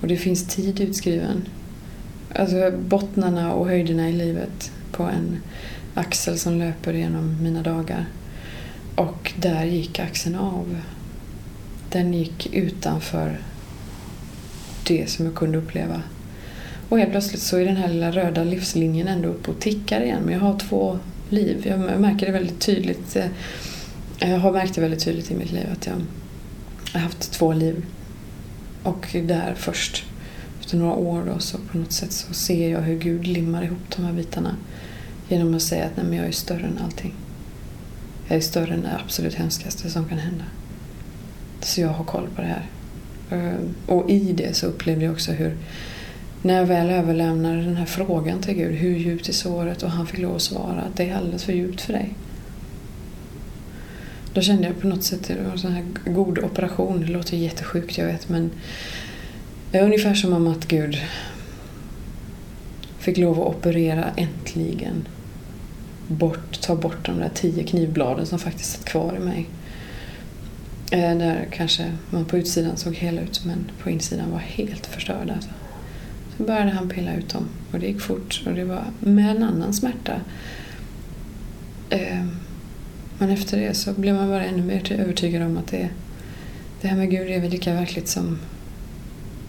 och 0.00 0.08
det 0.08 0.16
finns 0.16 0.46
tid 0.46 0.80
utskriven. 0.80 1.48
Alltså 2.34 2.70
bottnarna 2.88 3.52
och 3.52 3.66
höjderna 3.66 4.08
i 4.08 4.12
livet 4.12 4.72
på 4.92 5.02
en 5.02 5.38
axel 5.94 6.38
som 6.38 6.58
löper 6.58 6.92
genom 6.92 7.42
mina 7.42 7.62
dagar. 7.62 8.06
Och 8.94 9.32
där 9.36 9.64
gick 9.64 9.98
axeln 9.98 10.34
av. 10.34 10.80
Den 11.90 12.14
gick 12.14 12.54
utanför 12.54 13.38
det 14.86 15.10
som 15.10 15.24
jag 15.24 15.34
kunde 15.34 15.58
uppleva 15.58 16.02
och 16.92 16.98
helt 16.98 17.10
plötsligt 17.10 17.42
så 17.42 17.56
är 17.56 17.64
den 17.64 17.76
här 17.76 17.88
lilla 17.88 18.10
röda 18.10 18.44
livslinjen 18.44 19.08
ändå 19.08 19.28
uppe 19.28 19.50
och 19.50 19.60
tickar 19.60 20.00
igen. 20.00 20.22
Men 20.24 20.34
jag 20.34 20.40
har 20.40 20.58
två 20.58 20.98
liv. 21.28 21.66
Jag 21.66 22.00
märker 22.00 22.26
det 22.26 22.32
väldigt 22.32 22.60
tydligt. 22.60 23.16
Eh, 23.16 23.26
jag 24.18 24.38
har 24.38 24.52
märkt 24.52 24.74
det 24.74 24.80
väldigt 24.80 25.04
tydligt 25.04 25.30
i 25.30 25.34
mitt 25.34 25.52
liv 25.52 25.66
att 25.72 25.86
jag 25.86 25.94
har 26.92 27.00
haft 27.00 27.32
två 27.32 27.52
liv. 27.52 27.84
Och 28.82 29.06
där 29.12 29.54
först, 29.56 30.04
efter 30.60 30.76
några 30.76 30.94
år 30.94 31.22
då, 31.26 31.38
så 31.38 31.58
på 31.58 31.78
något 31.78 31.92
sätt 31.92 32.12
så 32.12 32.34
ser 32.34 32.68
jag 32.68 32.80
hur 32.80 32.98
Gud 32.98 33.26
limmar 33.26 33.64
ihop 33.64 33.96
de 33.96 34.04
här 34.04 34.12
bitarna. 34.12 34.56
Genom 35.28 35.54
att 35.54 35.62
säga 35.62 35.84
att 35.84 35.96
nej, 35.96 36.06
men 36.06 36.18
jag 36.18 36.26
är 36.26 36.32
större 36.32 36.66
än 36.66 36.78
allting. 36.84 37.14
Jag 38.28 38.36
är 38.36 38.40
större 38.40 38.74
än 38.74 38.82
det 38.82 39.00
absolut 39.04 39.34
hemskaste 39.34 39.90
som 39.90 40.04
kan 40.04 40.18
hända. 40.18 40.44
Så 41.60 41.80
jag 41.80 41.88
har 41.88 42.04
koll 42.04 42.28
på 42.36 42.42
det 42.42 42.48
här. 42.48 42.66
Ehm, 43.30 43.74
och 43.86 44.10
i 44.10 44.32
det 44.32 44.56
så 44.56 44.66
upplevde 44.66 45.04
jag 45.04 45.12
också 45.12 45.32
hur 45.32 45.56
när 46.42 46.54
jag 46.54 46.66
väl 46.66 46.90
överlämnade 46.90 47.62
den 47.62 47.76
här 47.76 47.86
frågan 47.86 48.40
till 48.40 48.54
Gud, 48.54 48.74
hur 48.74 48.96
djupt 48.96 49.28
är 49.28 49.32
såret? 49.32 49.82
Och 49.82 49.90
han 49.90 50.06
fick 50.06 50.18
lov 50.18 50.36
att 50.36 50.42
svara 50.42 50.80
att 50.80 50.96
det 50.96 51.08
är 51.08 51.16
alldeles 51.16 51.44
för 51.44 51.52
djupt 51.52 51.80
för 51.80 51.92
dig. 51.92 52.14
Då 54.34 54.40
kände 54.40 54.66
jag 54.66 54.80
på 54.80 54.86
något 54.86 55.04
sätt 55.04 55.20
att 55.20 55.28
det 55.28 55.44
var 55.44 55.52
en 55.52 55.58
sån 55.58 55.72
här 55.72 55.84
god 56.04 56.38
operation. 56.38 57.00
Det 57.00 57.06
låter 57.06 57.36
jättesjukt, 57.36 57.98
jag 57.98 58.06
vet, 58.06 58.28
men 58.28 58.50
det 59.70 59.78
är 59.78 59.84
ungefär 59.84 60.14
som 60.14 60.32
om 60.32 60.46
att 60.46 60.68
Gud 60.68 60.98
fick 62.98 63.16
lov 63.16 63.40
att 63.40 63.46
operera 63.46 64.04
äntligen. 64.16 65.08
Bort, 66.08 66.60
ta 66.60 66.76
bort 66.76 67.06
de 67.06 67.18
där 67.18 67.30
tio 67.34 67.64
knivbladen 67.64 68.26
som 68.26 68.38
faktiskt 68.38 68.72
satt 68.72 68.84
kvar 68.84 69.16
i 69.16 69.24
mig. 69.24 69.48
Eh, 70.90 71.18
där 71.18 71.48
kanske 71.52 71.92
man 72.10 72.24
på 72.24 72.38
utsidan 72.38 72.76
såg 72.76 72.94
hel 72.94 73.18
ut 73.18 73.44
men 73.44 73.70
på 73.82 73.90
insidan 73.90 74.30
var 74.30 74.38
helt 74.38 74.86
förstörd. 74.86 75.30
Alltså. 75.30 75.50
Så 76.36 76.42
började 76.42 76.70
han 76.70 76.88
pilla 76.88 77.14
ut 77.14 77.28
dem 77.28 77.48
och 77.72 77.78
det 77.78 77.86
gick 77.86 78.00
fort 78.00 78.42
och 78.46 78.54
det 78.54 78.64
var 78.64 78.84
med 79.00 79.36
en 79.36 79.42
annan 79.42 79.72
smärta. 79.72 80.20
Ehm, 81.90 82.30
men 83.18 83.30
efter 83.30 83.60
det 83.60 83.74
så 83.74 83.92
blev 83.92 84.14
man 84.14 84.28
bara 84.28 84.44
ännu 84.44 84.62
mer 84.62 84.92
övertygad 84.92 85.42
om 85.42 85.56
att 85.56 85.66
det, 85.66 85.88
det 86.80 86.88
här 86.88 86.96
med 86.96 87.10
Gud 87.10 87.30
är 87.30 87.40
väl 87.40 87.50
lika 87.50 87.74
verkligt 87.74 88.08
som 88.08 88.38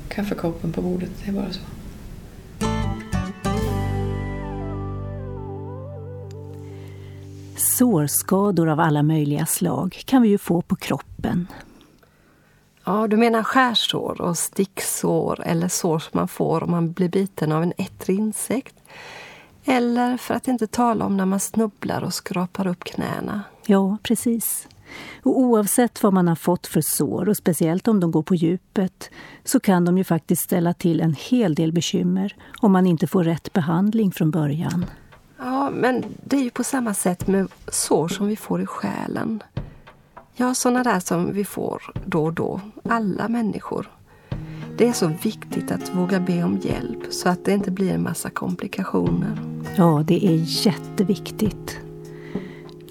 kaffekoppen 0.07 0.71
på 0.71 0.81
bordet. 0.81 1.09
Det 1.23 1.29
är 1.29 1.33
bara 1.33 1.51
så. 1.51 1.59
Sårskador 7.77 8.69
av 8.69 8.79
alla 8.79 9.03
möjliga 9.03 9.45
slag 9.45 10.01
kan 10.05 10.21
vi 10.21 10.29
ju 10.29 10.37
få 10.37 10.61
på 10.61 10.75
kroppen 10.75 11.47
Ja, 12.85 13.07
du 13.07 13.17
menar 13.17 13.43
skärsår 13.43 14.21
och 14.21 14.37
sticksår 14.37 15.41
eller 15.45 15.67
sår 15.67 15.99
som 15.99 16.11
man 16.13 16.27
får 16.27 16.63
om 16.63 16.71
man 16.71 16.91
blir 16.91 17.09
biten 17.09 17.51
av 17.51 17.63
en 17.63 17.73
ettrig 17.77 18.19
insekt? 18.19 18.75
Eller 19.65 20.17
för 20.17 20.33
att 20.33 20.47
inte 20.47 20.67
tala 20.67 21.05
om 21.05 21.17
när 21.17 21.25
man 21.25 21.39
snubblar 21.39 22.01
och 22.01 22.13
skrapar 22.13 22.67
upp 22.67 22.83
knäna. 22.83 23.41
Ja, 23.65 23.97
precis. 24.03 24.67
Och 25.23 25.39
oavsett 25.39 26.03
vad 26.03 26.13
man 26.13 26.27
har 26.27 26.35
fått 26.35 26.67
för 26.67 26.81
sår, 26.81 27.29
och 27.29 27.37
speciellt 27.37 27.87
om 27.87 27.99
de 27.99 28.11
går 28.11 28.23
på 28.23 28.35
djupet, 28.35 29.09
så 29.43 29.59
kan 29.59 29.85
de 29.85 29.97
ju 29.97 30.03
faktiskt 30.03 30.41
ställa 30.41 30.73
till 30.73 31.01
en 31.01 31.15
hel 31.19 31.55
del 31.55 31.71
bekymmer 31.71 32.35
om 32.59 32.71
man 32.71 32.87
inte 32.87 33.07
får 33.07 33.23
rätt 33.23 33.53
behandling 33.53 34.11
från 34.11 34.31
början. 34.31 34.85
Ja, 35.37 35.69
men 35.69 36.03
det 36.23 36.35
är 36.35 36.43
ju 36.43 36.49
på 36.49 36.63
samma 36.63 36.93
sätt 36.93 37.27
med 37.27 37.47
sår 37.67 38.07
som 38.07 38.27
vi 38.27 38.35
får 38.35 38.61
i 38.61 38.65
själen. 38.65 39.43
Ja, 40.35 40.53
sådana 40.53 40.83
där 40.83 40.99
som 40.99 41.33
vi 41.33 41.45
får 41.45 41.81
då 42.05 42.23
och 42.23 42.33
då, 42.33 42.61
alla 42.83 43.27
människor. 43.27 43.91
Det 44.77 44.87
är 44.87 44.93
så 44.93 45.11
viktigt 45.23 45.71
att 45.71 45.95
våga 45.95 46.19
be 46.19 46.43
om 46.43 46.59
hjälp 46.61 47.13
så 47.13 47.29
att 47.29 47.45
det 47.45 47.51
inte 47.51 47.71
blir 47.71 47.91
en 47.91 48.03
massa 48.03 48.29
komplikationer. 48.29 49.39
Ja, 49.77 50.03
det 50.07 50.25
är 50.25 50.65
jätteviktigt. 50.65 51.77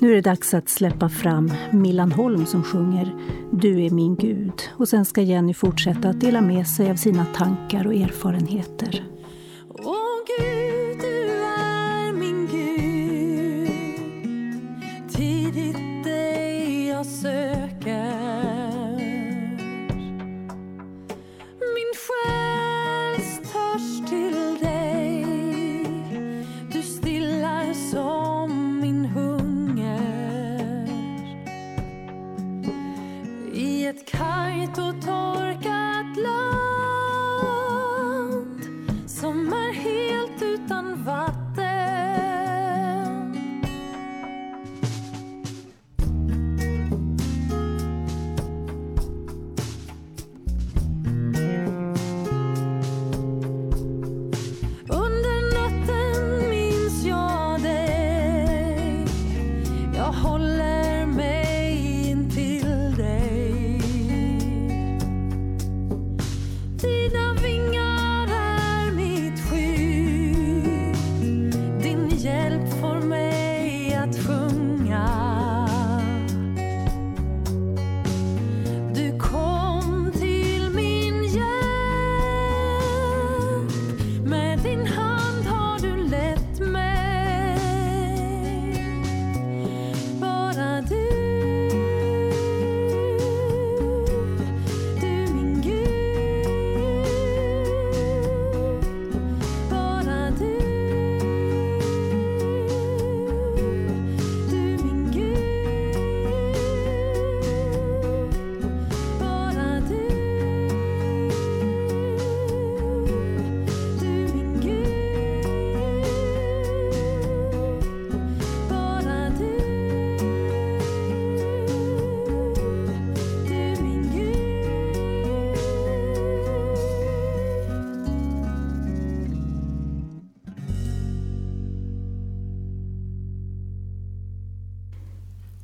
Nu 0.01 0.11
är 0.11 0.15
det 0.15 0.21
dags 0.21 0.55
att 0.55 0.69
släppa 0.69 1.09
fram 1.09 1.53
Millan 1.71 2.13
Holm 2.13 2.47
som 2.47 2.63
sjunger 2.63 3.15
Du 3.51 3.85
är 3.85 3.91
min 3.91 4.17
Gud. 4.17 4.63
Och 4.77 4.89
sen 4.89 5.05
ska 5.05 5.23
Jenny 5.23 5.55
fortsätta 5.55 6.09
att 6.09 6.21
dela 6.21 6.41
med 6.41 6.67
sig 6.67 6.91
av 6.91 6.97
sina 6.97 7.25
tankar 7.25 7.87
och 7.87 7.95
erfarenheter. 7.95 9.12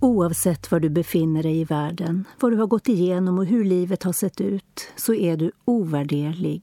Oavsett 0.09 0.71
var 0.71 0.81
du 0.81 0.89
befinner 0.89 1.43
dig 1.43 1.61
i 1.61 1.65
världen, 1.65 2.25
vad 2.41 2.53
du 2.53 2.57
har 2.57 2.67
gått 2.67 2.89
igenom 2.89 3.39
och 3.39 3.47
hur 3.47 3.65
livet 3.65 4.03
har 4.03 4.13
sett 4.13 4.41
ut, 4.41 4.89
så 4.97 5.15
är 5.15 5.37
du 5.37 5.53
ovärderlig. 5.65 6.63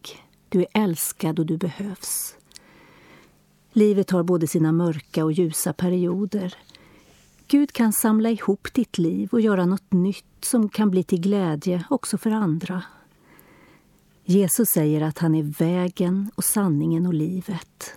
Du 0.49 0.60
är 0.62 0.67
älskad 0.73 1.39
och 1.39 1.45
du 1.45 1.58
behövs. 1.58 2.36
Livet 3.71 4.12
har 4.12 4.23
både 4.23 4.47
sina 4.47 4.71
mörka 4.71 5.25
och 5.25 5.31
ljusa 5.31 5.73
perioder. 5.73 6.55
Gud 7.47 7.71
kan 7.71 7.93
samla 7.93 8.29
ihop 8.29 8.73
ditt 8.73 8.97
liv 8.97 9.29
och 9.31 9.41
göra 9.41 9.65
något 9.65 9.91
nytt 9.91 10.45
som 10.45 10.69
kan 10.69 10.91
bli 10.91 11.03
till 11.03 11.21
glädje 11.21 11.84
också 11.89 12.17
för 12.17 12.31
andra. 12.31 12.84
Jesus 14.23 14.67
säger 14.69 15.01
att 15.01 15.17
han 15.17 15.36
är 15.36 15.43
vägen 15.43 16.31
och 16.36 16.43
sanningen 16.43 17.05
och 17.05 17.13
livet. 17.13 17.93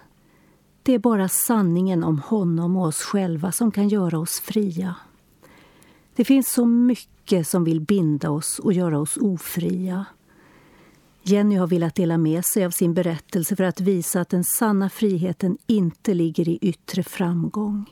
Det 0.82 0.94
är 0.94 0.98
bara 0.98 1.28
sanningen 1.28 2.04
om 2.04 2.18
honom 2.18 2.76
och 2.76 2.86
oss 2.86 3.02
själva 3.02 3.52
som 3.52 3.70
kan 3.70 3.88
göra 3.88 4.18
oss 4.18 4.40
fria. 4.40 4.94
Det 6.18 6.24
finns 6.24 6.52
så 6.52 6.66
mycket 6.66 7.46
som 7.46 7.64
vill 7.64 7.80
binda 7.80 8.30
oss 8.30 8.58
och 8.58 8.72
göra 8.72 8.98
oss 8.98 9.16
ofria. 9.16 10.06
Jenny 11.22 11.56
har 11.56 11.66
velat 11.66 11.94
dela 11.94 12.18
med 12.18 12.44
sig 12.44 12.64
av 12.64 12.70
sin 12.70 12.94
berättelse 12.94 13.56
för 13.56 13.64
att 13.64 13.80
visa 13.80 14.20
att 14.20 14.28
den 14.28 14.44
sanna 14.44 14.90
friheten 14.90 15.58
inte 15.66 16.14
ligger 16.14 16.48
i 16.48 16.58
yttre 16.62 17.02
framgång. 17.02 17.84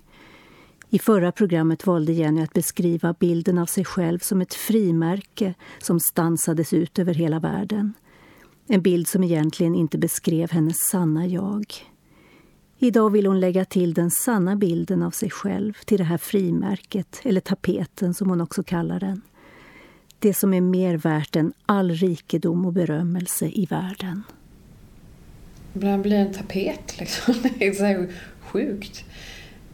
I 0.90 0.98
förra 0.98 1.32
programmet 1.32 1.86
valde 1.86 2.12
Jenny 2.12 2.42
att 2.42 2.52
beskriva 2.52 3.12
bilden 3.12 3.58
av 3.58 3.66
sig 3.66 3.84
själv 3.84 4.18
som 4.18 4.40
ett 4.40 4.54
frimärke 4.54 5.54
som 5.78 6.00
stansades 6.00 6.72
ut 6.72 6.98
över 6.98 7.14
hela 7.14 7.40
världen. 7.40 7.94
En 8.66 8.82
bild 8.82 9.08
som 9.08 9.24
egentligen 9.24 9.74
inte 9.74 9.98
beskrev 9.98 10.50
hennes 10.50 10.76
sanna 10.90 11.26
jag. 11.26 11.66
Idag 12.78 13.10
vill 13.10 13.26
hon 13.26 13.40
lägga 13.40 13.64
till 13.64 13.94
den 13.94 14.10
sanna 14.10 14.56
bilden 14.56 15.02
av 15.02 15.10
sig 15.10 15.30
själv 15.30 15.72
till 15.84 15.98
det 15.98 16.04
här 16.04 16.18
frimärket, 16.18 17.20
eller 17.22 17.40
tapeten 17.40 18.14
som 18.14 18.30
hon 18.30 18.40
också 18.40 18.62
kallar 18.62 19.00
den. 19.00 19.20
Det 20.18 20.34
som 20.34 20.54
är 20.54 20.60
mer 20.60 20.96
värt 20.96 21.36
än 21.36 21.52
all 21.66 21.90
rikedom 21.90 22.66
och 22.66 22.72
berömmelse 22.72 23.46
i 23.46 23.66
världen. 23.66 24.22
Ibland 25.74 26.02
blir 26.02 26.16
en 26.16 26.32
tapet 26.32 26.98
liksom. 26.98 27.34
Det 27.58 27.66
är 27.66 27.72
så 27.72 27.84
här 27.84 28.08
sjukt. 28.40 29.04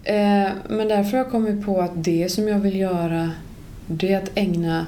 Eh, 0.04 0.50
men 0.68 0.88
därför 0.88 1.10
har 1.10 1.18
jag 1.18 1.30
kommit 1.30 1.64
på 1.64 1.80
att 1.80 2.04
det 2.04 2.32
som 2.32 2.48
jag 2.48 2.58
vill 2.58 2.76
göra 2.76 3.30
det 3.86 4.12
är 4.12 4.22
att 4.22 4.30
ägna... 4.34 4.86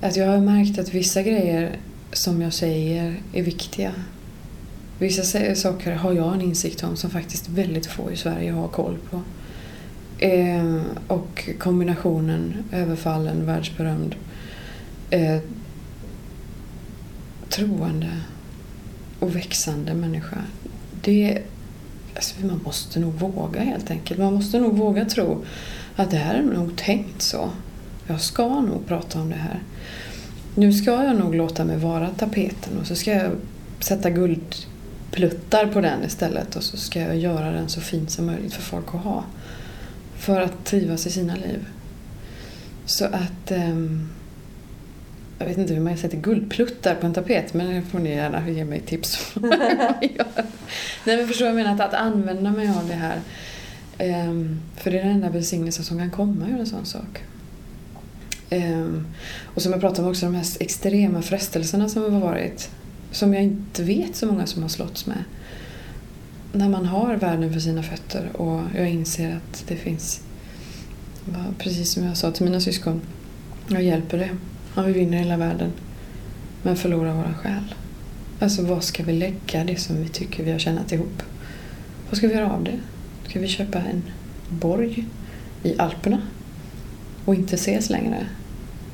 Att 0.00 0.16
jag 0.16 0.26
har 0.26 0.40
märkt 0.40 0.78
att 0.78 0.94
vissa 0.94 1.22
grejer 1.22 1.76
som 2.12 2.42
jag 2.42 2.52
säger 2.52 3.16
är 3.32 3.42
viktiga. 3.42 3.92
Vissa 4.98 5.54
saker 5.54 5.92
har 5.92 6.12
jag 6.12 6.34
en 6.34 6.40
insikt 6.40 6.84
om 6.84 6.96
som 6.96 7.10
faktiskt 7.10 7.48
väldigt 7.48 7.86
få 7.86 8.12
i 8.12 8.16
Sverige 8.16 8.52
har 8.52 8.68
koll 8.68 8.98
på. 9.10 9.22
Eh, 10.18 10.80
och 11.06 11.48
kombinationen 11.58 12.64
överfallen, 12.72 13.46
världsberömd, 13.46 14.14
eh, 15.10 15.38
troende 17.48 18.10
och 19.18 19.36
växande 19.36 19.94
människa. 19.94 20.36
Det, 21.02 21.42
alltså 22.14 22.46
man 22.46 22.60
måste 22.64 23.00
nog 23.00 23.14
våga 23.14 23.60
helt 23.60 23.90
enkelt. 23.90 24.20
Man 24.20 24.34
måste 24.34 24.60
nog 24.60 24.76
våga 24.76 25.04
tro 25.04 25.44
att 25.96 26.10
det 26.10 26.16
här 26.16 26.34
är 26.34 26.42
nog 26.42 26.76
tänkt 26.76 27.22
så. 27.22 27.50
Jag 28.06 28.20
ska 28.20 28.60
nog 28.60 28.86
prata 28.86 29.20
om 29.20 29.30
det 29.30 29.36
här. 29.36 29.62
Nu 30.54 30.72
ska 30.72 31.04
jag 31.04 31.16
nog 31.16 31.34
låta 31.34 31.64
mig 31.64 31.76
vara 31.76 32.08
tapeten 32.08 32.78
och 32.80 32.86
så 32.86 32.94
ska 32.94 33.10
jag 33.10 33.30
sätta 33.80 34.10
guld 34.10 34.54
guldpluttar 35.10 35.66
på 35.66 35.80
den 35.80 36.04
istället 36.04 36.56
och 36.56 36.62
så 36.62 36.76
ska 36.76 37.00
jag 37.00 37.16
göra 37.16 37.50
den 37.50 37.68
så 37.68 37.80
fin 37.80 38.08
som 38.08 38.26
möjligt 38.26 38.54
för 38.54 38.62
folk 38.62 38.86
att 38.94 39.00
ha. 39.00 39.24
För 40.16 40.40
att 40.40 40.64
trivas 40.64 41.06
i 41.06 41.10
sina 41.10 41.34
liv. 41.34 41.66
Så 42.86 43.04
att... 43.04 43.50
ehm, 43.50 44.08
jag 45.40 45.46
vet 45.46 45.58
inte 45.58 45.74
hur 45.74 45.80
man 45.80 45.96
sätter 45.96 46.16
guldpluttar 46.16 46.94
på 46.94 47.06
en 47.06 47.14
tapet 47.14 47.54
men 47.54 47.74
det 47.74 47.82
får 47.82 47.98
ni 47.98 48.10
gärna 48.10 48.50
ge 48.50 48.64
mig 48.64 48.80
tips 48.80 49.36
om. 49.36 49.42
Nej 51.04 51.16
men 51.16 51.28
förstår 51.28 51.46
jag 51.46 51.56
menar? 51.56 51.74
Att, 51.74 51.80
att 51.80 51.94
använda 51.94 52.50
mig 52.50 52.68
av 52.68 52.88
det 52.88 52.94
här. 52.94 53.20
Ehm, 53.98 54.60
för 54.76 54.90
det 54.90 54.98
är 54.98 55.04
den 55.04 55.12
enda 55.12 55.30
välsignelsen 55.30 55.84
som 55.84 55.98
kan 55.98 56.10
komma 56.10 56.48
ur 56.48 56.60
en 56.60 56.66
sån 56.66 56.86
sak. 56.86 57.22
Ehm, 58.50 59.06
och 59.54 59.62
som 59.62 59.72
jag 59.72 59.80
pratade 59.80 60.02
om 60.02 60.10
också, 60.10 60.26
de 60.26 60.34
här 60.34 60.46
extrema 60.60 61.22
frestelserna 61.22 61.88
som 61.88 62.02
har 62.02 62.20
varit. 62.20 62.70
Som 63.10 63.34
jag 63.34 63.42
inte 63.42 63.82
vet 63.82 64.16
så 64.16 64.26
många 64.26 64.46
som 64.46 64.62
har 64.62 64.68
slåtts 64.68 65.06
med. 65.06 65.24
När 66.52 66.68
man 66.68 66.86
har 66.86 67.16
världen 67.16 67.52
för 67.52 67.60
sina 67.60 67.82
fötter 67.82 68.36
och 68.36 68.60
jag 68.76 68.90
inser 68.90 69.36
att 69.36 69.64
det 69.68 69.76
finns, 69.76 70.20
precis 71.58 71.92
som 71.92 72.04
jag 72.04 72.16
sa 72.16 72.30
till 72.30 72.44
mina 72.44 72.60
syskon, 72.60 73.00
jag 73.68 73.82
hjälper 73.82 74.18
det. 74.18 74.30
Ja, 74.74 74.82
vi 74.82 74.92
vinner 74.92 75.18
hela 75.18 75.36
världen. 75.36 75.72
Men 76.62 76.76
förlorar 76.76 77.14
våra 77.14 77.34
själ. 77.34 77.74
Alltså 78.40 78.62
vad 78.62 78.84
ska 78.84 79.02
vi 79.02 79.12
lägga 79.12 79.64
det 79.64 79.76
som 79.76 80.02
vi 80.02 80.08
tycker 80.08 80.44
vi 80.44 80.50
har 80.52 80.58
tjänat 80.58 80.92
ihop? 80.92 81.22
Vad 82.10 82.18
ska 82.18 82.28
vi 82.28 82.34
göra 82.34 82.52
av 82.52 82.64
det? 82.64 82.78
Ska 83.28 83.40
vi 83.40 83.48
köpa 83.48 83.78
en 83.78 84.02
borg 84.48 85.06
i 85.62 85.78
Alperna? 85.78 86.22
Och 87.24 87.34
inte 87.34 87.54
ses 87.54 87.90
längre? 87.90 88.26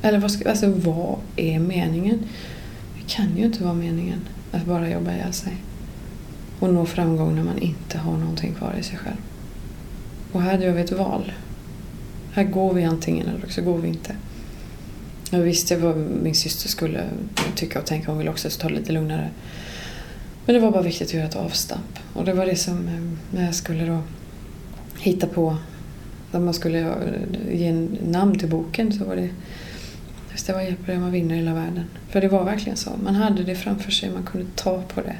Eller 0.01 0.19
vad, 0.19 0.31
ska, 0.31 0.49
alltså, 0.49 0.67
vad 0.67 1.17
är 1.35 1.59
meningen? 1.59 2.19
Det 3.05 3.13
kan 3.13 3.37
ju 3.37 3.45
inte 3.45 3.63
vara 3.63 3.73
meningen 3.73 4.19
att 4.51 4.65
bara 4.65 4.89
jobba 4.89 5.13
ihjäl 5.13 5.33
sig. 5.33 5.53
Och 6.59 6.73
nå 6.73 6.85
framgång 6.85 7.35
när 7.35 7.43
man 7.43 7.59
inte 7.59 7.97
har 7.97 8.17
någonting 8.17 8.53
kvar 8.53 8.75
i 8.79 8.83
sig 8.83 8.97
själv. 8.97 9.17
Och 10.31 10.41
här 10.41 10.59
gör 10.59 10.73
vi 10.73 10.81
ett 10.81 10.91
val. 10.91 11.31
Här 12.31 12.43
går 12.43 12.73
vi 12.73 12.83
antingen 12.83 13.27
eller 13.27 13.47
så 13.47 13.61
går 13.61 13.77
vi 13.77 13.87
inte. 13.87 14.15
Jag 15.29 15.39
visste 15.39 15.77
vad 15.77 15.97
min 15.97 16.35
syster 16.35 16.69
skulle 16.69 17.03
tycka 17.55 17.79
och 17.79 17.85
tänka. 17.85 18.07
Hon 18.07 18.17
ville 18.17 18.29
också 18.29 18.49
ta 18.49 18.67
det 18.67 18.73
lite 18.75 18.91
lugnare. 18.91 19.29
Men 20.45 20.55
det 20.55 20.61
var 20.61 20.71
bara 20.71 20.81
viktigt 20.81 21.07
att 21.07 21.13
göra 21.13 21.25
ett 21.25 21.35
avstamp. 21.35 21.99
Och 22.13 22.25
det 22.25 22.33
var 22.33 22.45
det 22.45 22.55
som, 22.55 22.87
ehm, 22.87 23.17
när 23.31 23.45
jag 23.45 23.55
skulle 23.55 23.85
då 23.85 23.99
hitta 24.99 25.27
på, 25.27 25.57
när 26.31 26.39
man 26.39 26.53
skulle 26.53 26.95
ge 27.51 27.71
namn 28.07 28.39
till 28.39 28.49
boken 28.49 28.93
så 28.93 29.05
var 29.05 29.15
det 29.15 29.29
det 30.43 30.53
var 30.53 30.61
hjälp 30.61 30.79
det 30.85 30.99
man 30.99 31.11
vinner 31.11 31.35
hela 31.35 31.53
världen. 31.53 31.85
För 32.09 32.21
det 32.21 32.27
var 32.27 32.45
verkligen 32.45 32.77
så. 32.77 32.89
Man 33.03 33.15
hade 33.15 33.43
det 33.43 33.55
framför 33.55 33.91
sig, 33.91 34.09
man 34.09 34.23
kunde 34.23 34.47
ta 34.55 34.81
på 34.81 35.01
det. 35.01 35.17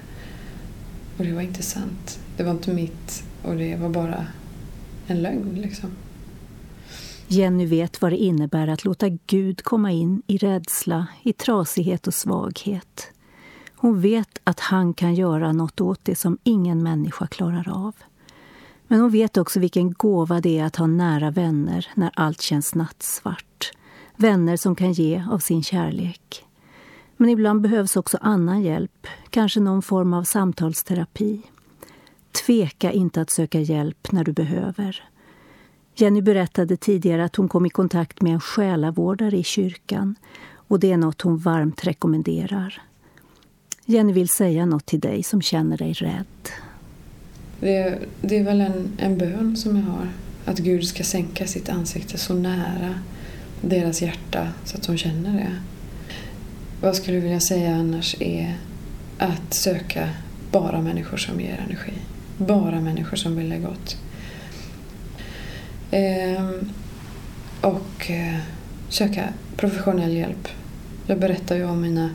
Och 1.17 1.25
det 1.25 1.33
var 1.33 1.41
inte 1.41 1.63
sant. 1.63 2.19
Det 2.37 2.43
var 2.43 2.51
inte 2.51 2.73
mitt 2.73 3.23
och 3.41 3.55
det 3.55 3.75
var 3.75 3.89
bara 3.89 4.27
en 5.07 5.21
lögn 5.21 5.61
liksom. 5.61 5.91
Jenny 7.27 7.65
vet 7.65 8.01
vad 8.01 8.11
det 8.11 8.17
innebär 8.17 8.67
att 8.67 8.85
låta 8.85 9.09
Gud 9.27 9.63
komma 9.63 9.91
in 9.91 10.21
i 10.27 10.37
rädsla, 10.37 11.07
i 11.23 11.33
trasighet 11.33 12.07
och 12.07 12.13
svaghet. 12.13 13.07
Hon 13.75 14.01
vet 14.01 14.39
att 14.43 14.59
han 14.59 14.93
kan 14.93 15.15
göra 15.15 15.51
något 15.51 15.81
åt 15.81 15.99
det 16.03 16.15
som 16.15 16.37
ingen 16.43 16.83
människa 16.83 17.27
klarar 17.27 17.85
av. 17.85 17.95
Men 18.87 18.99
hon 18.99 19.11
vet 19.11 19.37
också 19.37 19.59
vilken 19.59 19.93
gåva 19.93 20.41
det 20.41 20.59
är 20.59 20.65
att 20.65 20.75
ha 20.75 20.87
nära 20.87 21.31
vänner 21.31 21.87
när 21.95 22.11
allt 22.13 22.41
känns 22.41 22.75
nattsvart. 22.75 23.71
Vänner 24.17 24.57
som 24.57 24.75
kan 24.75 24.93
ge 24.93 25.23
av 25.31 25.39
sin 25.39 25.63
kärlek. 25.63 26.45
Men 27.17 27.29
ibland 27.29 27.61
behövs 27.61 27.95
också 27.95 28.17
annan 28.21 28.61
hjälp, 28.61 29.07
kanske 29.29 29.59
någon 29.59 29.81
form 29.81 30.13
av 30.13 30.23
samtalsterapi. 30.23 31.41
Tveka 32.45 32.91
inte 32.91 33.21
att 33.21 33.29
söka 33.29 33.59
hjälp 33.59 34.11
när 34.11 34.23
du 34.23 34.31
behöver. 34.31 35.03
Jenny 35.95 36.21
berättade 36.21 36.77
tidigare 36.77 37.25
att 37.25 37.35
hon 37.35 37.49
kom 37.49 37.65
i 37.65 37.69
kontakt 37.69 38.21
med 38.21 38.33
en 38.33 38.39
själavårdare 38.39 39.37
i 39.37 39.43
kyrkan 39.43 40.15
och 40.67 40.79
det 40.79 40.91
är 40.91 40.97
något 40.97 41.21
hon 41.21 41.37
varmt 41.37 41.83
rekommenderar. 41.83 42.81
Jenny 43.85 44.13
vill 44.13 44.29
säga 44.29 44.65
något 44.65 44.85
till 44.85 44.99
dig 44.99 45.23
som 45.23 45.41
känner 45.41 45.77
dig 45.77 45.93
rädd. 45.93 46.49
Det, 47.59 47.99
det 48.21 48.37
är 48.37 48.43
väl 48.43 48.61
en, 48.61 48.89
en 48.97 49.17
bön 49.17 49.57
som 49.57 49.75
jag 49.75 49.83
har. 49.83 50.09
Att 50.45 50.59
Gud 50.59 50.87
ska 50.87 51.03
sänka 51.03 51.47
sitt 51.47 51.69
ansikte 51.69 52.17
så 52.17 52.33
nära 52.33 52.95
deras 53.65 54.01
hjärta 54.01 54.47
så 54.65 54.77
att 54.77 54.83
de 54.83 54.97
känner 54.97 55.33
det. 55.33 55.51
Vad 56.81 56.89
jag 56.89 56.95
skulle 56.95 57.19
vilja 57.19 57.39
säga 57.39 57.75
annars 57.75 58.15
är 58.19 58.55
att 59.17 59.53
söka 59.53 60.09
bara 60.51 60.81
människor 60.81 61.17
som 61.17 61.41
ger 61.41 61.63
energi. 61.67 61.93
Bara 62.37 62.81
människor 62.81 63.17
som 63.17 63.35
vill 63.35 63.49
det 63.49 63.57
gott. 63.57 63.97
Ehm, 65.91 66.71
och 67.61 68.11
eh, 68.11 68.39
söka 68.89 69.29
professionell 69.57 70.13
hjälp. 70.13 70.47
Jag 71.07 71.19
berättar 71.19 71.55
ju 71.55 71.65
om 71.65 71.81
mina, 71.81 72.09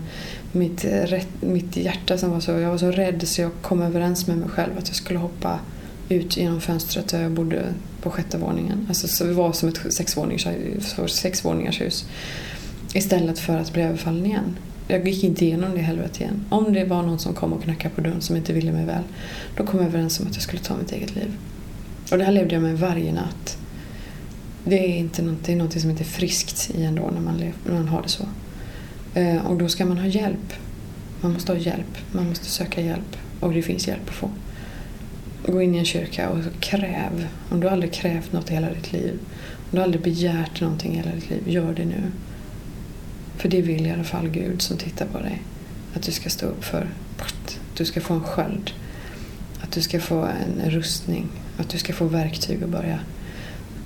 mitt, 0.52 0.84
eh, 0.84 1.20
mitt 1.40 1.76
hjärta 1.76 2.18
som 2.18 2.30
var 2.30 2.40
så... 2.40 2.52
Jag 2.52 2.70
var 2.70 2.78
så 2.78 2.90
rädd 2.90 3.28
så 3.28 3.40
jag 3.40 3.50
kom 3.62 3.82
överens 3.82 4.26
med 4.26 4.38
mig 4.38 4.48
själv 4.48 4.78
att 4.78 4.88
jag 4.88 4.96
skulle 4.96 5.18
hoppa 5.18 5.58
ut 6.10 6.36
genom 6.36 6.60
fönstret 6.60 7.08
där 7.08 7.22
jag 7.22 7.32
bodde 7.32 7.74
på 8.02 8.10
sjätte 8.10 8.38
våningen. 8.38 8.86
Alltså, 8.88 9.08
så 9.08 9.24
det 9.24 9.32
var 9.32 9.52
som 9.52 9.68
ett 9.68 9.92
sexvåningars, 11.08 11.80
hus. 11.80 12.06
Istället 12.94 13.38
för 13.38 13.56
att 13.56 13.72
bli 13.72 13.82
överfallen 13.82 14.26
igen. 14.26 14.56
Jag 14.88 15.08
gick 15.08 15.24
inte 15.24 15.44
igenom 15.44 15.70
det 15.74 15.80
helvetet 15.80 16.20
igen. 16.20 16.44
Om 16.48 16.72
det 16.72 16.84
var 16.84 17.02
någon 17.02 17.18
som 17.18 17.34
kom 17.34 17.52
och 17.52 17.62
knackade 17.62 17.94
på 17.94 18.00
dörren 18.00 18.20
som 18.20 18.36
inte 18.36 18.52
ville 18.52 18.72
mig 18.72 18.86
väl, 18.86 19.02
då 19.56 19.66
kom 19.66 19.80
jag 19.80 19.88
överens 19.88 20.20
om 20.20 20.26
att 20.26 20.34
jag 20.34 20.42
skulle 20.42 20.62
ta 20.62 20.76
mitt 20.76 20.92
eget 20.92 21.14
liv. 21.14 21.36
Och 22.10 22.18
det 22.18 22.24
här 22.24 22.32
levde 22.32 22.54
jag 22.54 22.62
med 22.62 22.78
varje 22.78 23.12
natt. 23.12 23.58
Det 24.64 24.78
är, 24.78 24.98
inte 24.98 25.22
något, 25.22 25.44
det 25.44 25.52
är 25.52 25.56
något 25.56 25.80
som 25.80 25.90
inte 25.90 26.02
är 26.02 26.04
friskt 26.04 26.70
i 26.74 26.84
ändå 26.84 27.10
när 27.14 27.20
man, 27.20 27.36
lev, 27.36 27.52
när 27.66 27.74
man 27.74 27.88
har 27.88 28.02
det 28.02 28.08
så. 28.08 28.24
Eh, 29.14 29.46
och 29.46 29.58
då 29.58 29.68
ska 29.68 29.86
man 29.86 29.98
ha 29.98 30.06
hjälp. 30.06 30.52
Man 31.20 31.32
måste 31.32 31.52
ha 31.52 31.58
hjälp. 31.58 31.98
Man 32.12 32.28
måste 32.28 32.44
söka 32.44 32.80
hjälp. 32.80 33.16
Och 33.40 33.52
det 33.52 33.62
finns 33.62 33.88
hjälp 33.88 34.08
att 34.08 34.14
få. 34.14 34.30
Gå 35.46 35.62
in 35.62 35.74
i 35.74 35.78
en 35.78 35.84
kyrka 35.84 36.28
och 36.30 36.60
kräv. 36.60 37.28
Om 37.50 37.60
du 37.60 37.68
aldrig 37.68 37.92
krävt 37.92 38.32
något 38.32 38.50
i 38.50 38.54
hela 38.54 38.70
ditt 38.70 38.92
liv. 38.92 39.18
Om 39.70 39.76
du 39.76 39.82
aldrig 39.82 40.02
begärt 40.02 40.60
någonting 40.60 40.92
i 40.92 40.96
hela 40.96 41.14
ditt 41.14 41.30
liv. 41.30 41.42
Gör 41.46 41.74
det 41.74 41.84
nu. 41.84 42.02
För 43.36 43.48
det 43.48 43.62
vill 43.62 43.86
i 43.86 43.90
alla 43.90 44.04
fall 44.04 44.28
Gud 44.28 44.62
som 44.62 44.76
tittar 44.76 45.06
på 45.06 45.18
dig. 45.18 45.42
Att 45.94 46.02
du 46.02 46.12
ska 46.12 46.30
stå 46.30 46.46
upp 46.46 46.64
för. 46.64 46.88
Att 47.18 47.60
du 47.76 47.84
ska 47.84 48.00
få 48.00 48.14
en 48.14 48.24
sköld. 48.24 48.70
Att 49.60 49.72
du 49.72 49.82
ska 49.82 50.00
få 50.00 50.24
en 50.24 50.70
rustning. 50.70 51.28
Att 51.56 51.68
du 51.68 51.78
ska 51.78 51.92
få 51.92 52.04
verktyg 52.04 52.62
att 52.62 52.70
börja 52.70 52.98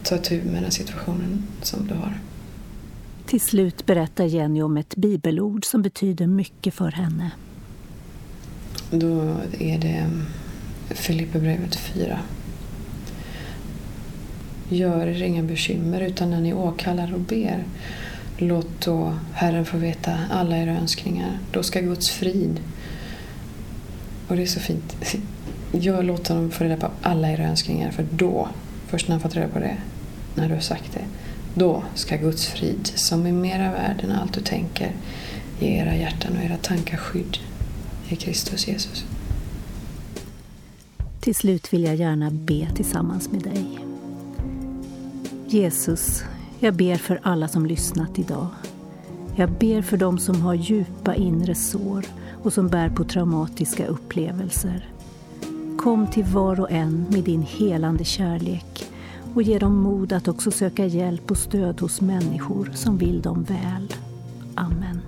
ta 0.03 0.19
tur 0.19 0.43
med 0.45 0.63
den 0.63 0.71
situationen 0.71 1.43
som 1.63 1.87
du 1.87 1.95
har. 1.95 2.19
Till 3.27 3.41
slut 3.41 3.87
berättar 3.87 4.25
Jenny 4.25 4.63
om 4.63 4.77
ett 4.77 4.97
bibelord 4.97 5.65
som 5.65 5.83
betyder 5.83 6.27
mycket 6.27 6.75
för 6.75 6.91
henne. 6.91 7.31
Då 8.91 9.37
är 9.59 9.79
det 9.79 10.11
Filipperbrevet 10.91 11.77
4. 11.77 12.19
Gör 14.69 15.07
er 15.07 15.23
inga 15.23 15.43
bekymmer 15.43 16.01
utan 16.01 16.31
när 16.31 16.41
ni 16.41 16.53
åkallar 16.53 17.15
och 17.15 17.21
ber 17.21 17.65
låt 18.39 18.81
då 18.81 19.15
Herren 19.33 19.65
få 19.65 19.77
veta 19.77 20.19
alla 20.31 20.59
era 20.59 20.71
önskningar. 20.71 21.39
Då 21.53 21.63
ska 21.63 21.81
Guds 21.81 22.11
frid 22.11 22.61
och 24.29 24.37
det 24.37 24.43
är 24.43 24.47
så 24.47 24.61
fint. 24.61 24.97
Jag 25.73 26.05
låter 26.05 26.35
honom 26.35 26.51
få 26.51 26.65
reda 26.65 26.77
på 26.77 26.91
alla 27.03 27.31
era 27.31 27.43
önskningar 27.43 27.91
för 27.91 28.07
då, 28.11 28.49
först 28.87 29.09
när 29.09 29.13
han 29.13 29.21
fått 29.21 29.37
reda 29.37 29.49
på 29.49 29.59
det, 29.59 29.77
när 30.35 30.49
du 30.49 30.55
har 30.55 30.61
sagt 30.61 30.93
det, 30.95 31.05
då 31.55 31.83
ska 31.95 32.17
Guds 32.17 32.47
frid, 32.47 32.91
som 32.95 33.27
är 33.27 33.33
mera 33.33 33.73
värd 33.73 34.05
än 34.05 34.13
allt 34.13 34.35
du 34.35 34.41
tänker, 34.41 34.93
ge 35.61 35.69
era 35.69 35.97
hjärtan 35.97 36.37
och 36.37 36.45
era 36.45 36.57
tankar 36.57 36.97
skydd 36.97 37.39
i 38.09 38.17
Kristus 38.17 38.69
Jesus. 38.69 39.05
Till 41.25 41.35
slut 41.35 41.73
vill 41.73 41.85
jag 41.85 41.97
gärna 41.97 42.31
be 42.31 42.69
tillsammans 42.75 43.31
med 43.33 43.43
dig. 43.43 43.79
Jesus, 45.47 46.25
jag 46.59 46.75
ber 46.75 46.97
för 46.97 47.21
alla 47.23 47.49
som 47.49 47.67
lyssnat 47.67 48.19
idag. 48.19 48.47
Jag 49.37 49.51
ber 49.51 49.83
för 49.83 49.97
dem 49.97 50.19
som 50.19 50.41
har 50.41 50.55
djupa 50.55 51.15
inre 51.15 51.55
sår 51.55 52.05
och 52.43 52.53
som 52.53 52.69
bär 52.69 52.89
på 52.89 53.05
traumatiska 53.05 53.87
upplevelser. 53.87 54.89
Kom 55.79 56.07
till 56.07 56.25
var 56.25 56.61
och 56.61 56.71
en 56.71 57.07
med 57.11 57.25
din 57.25 57.43
helande 57.43 58.05
kärlek 58.05 58.87
och 59.35 59.43
ge 59.43 59.59
dem 59.59 59.77
mod 59.77 60.13
att 60.13 60.29
också 60.29 60.51
söka 60.51 60.87
hjälp 60.87 61.31
och 61.31 61.39
stöd 61.39 61.81
hos 61.81 62.01
människor 62.01 62.71
som 62.75 62.99
vill 62.99 63.23
dem 63.23 63.45
väl. 63.45 63.95
Amen. 64.55 65.01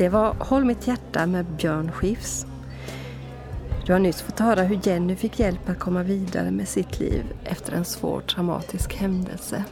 Det 0.00 0.08
var 0.08 0.34
Håll 0.38 0.64
mitt 0.64 0.86
hjärta 0.86 1.26
med 1.26 1.46
Björn 1.46 1.92
Skifs. 1.92 2.46
Du 3.86 3.92
har 3.92 4.00
nyss 4.00 4.22
fått 4.22 4.38
höra 4.38 4.62
hur 4.62 4.80
Jenny 4.82 5.16
fick 5.16 5.38
hjälp 5.38 5.68
att 5.68 5.78
komma 5.78 6.02
vidare 6.02 6.50
med 6.50 6.68
sitt 6.68 7.00
liv 7.00 7.24
efter 7.44 7.72
en 7.72 7.84
svår 7.84 8.20
traumatisk 8.20 8.94
händelse. 8.94 9.64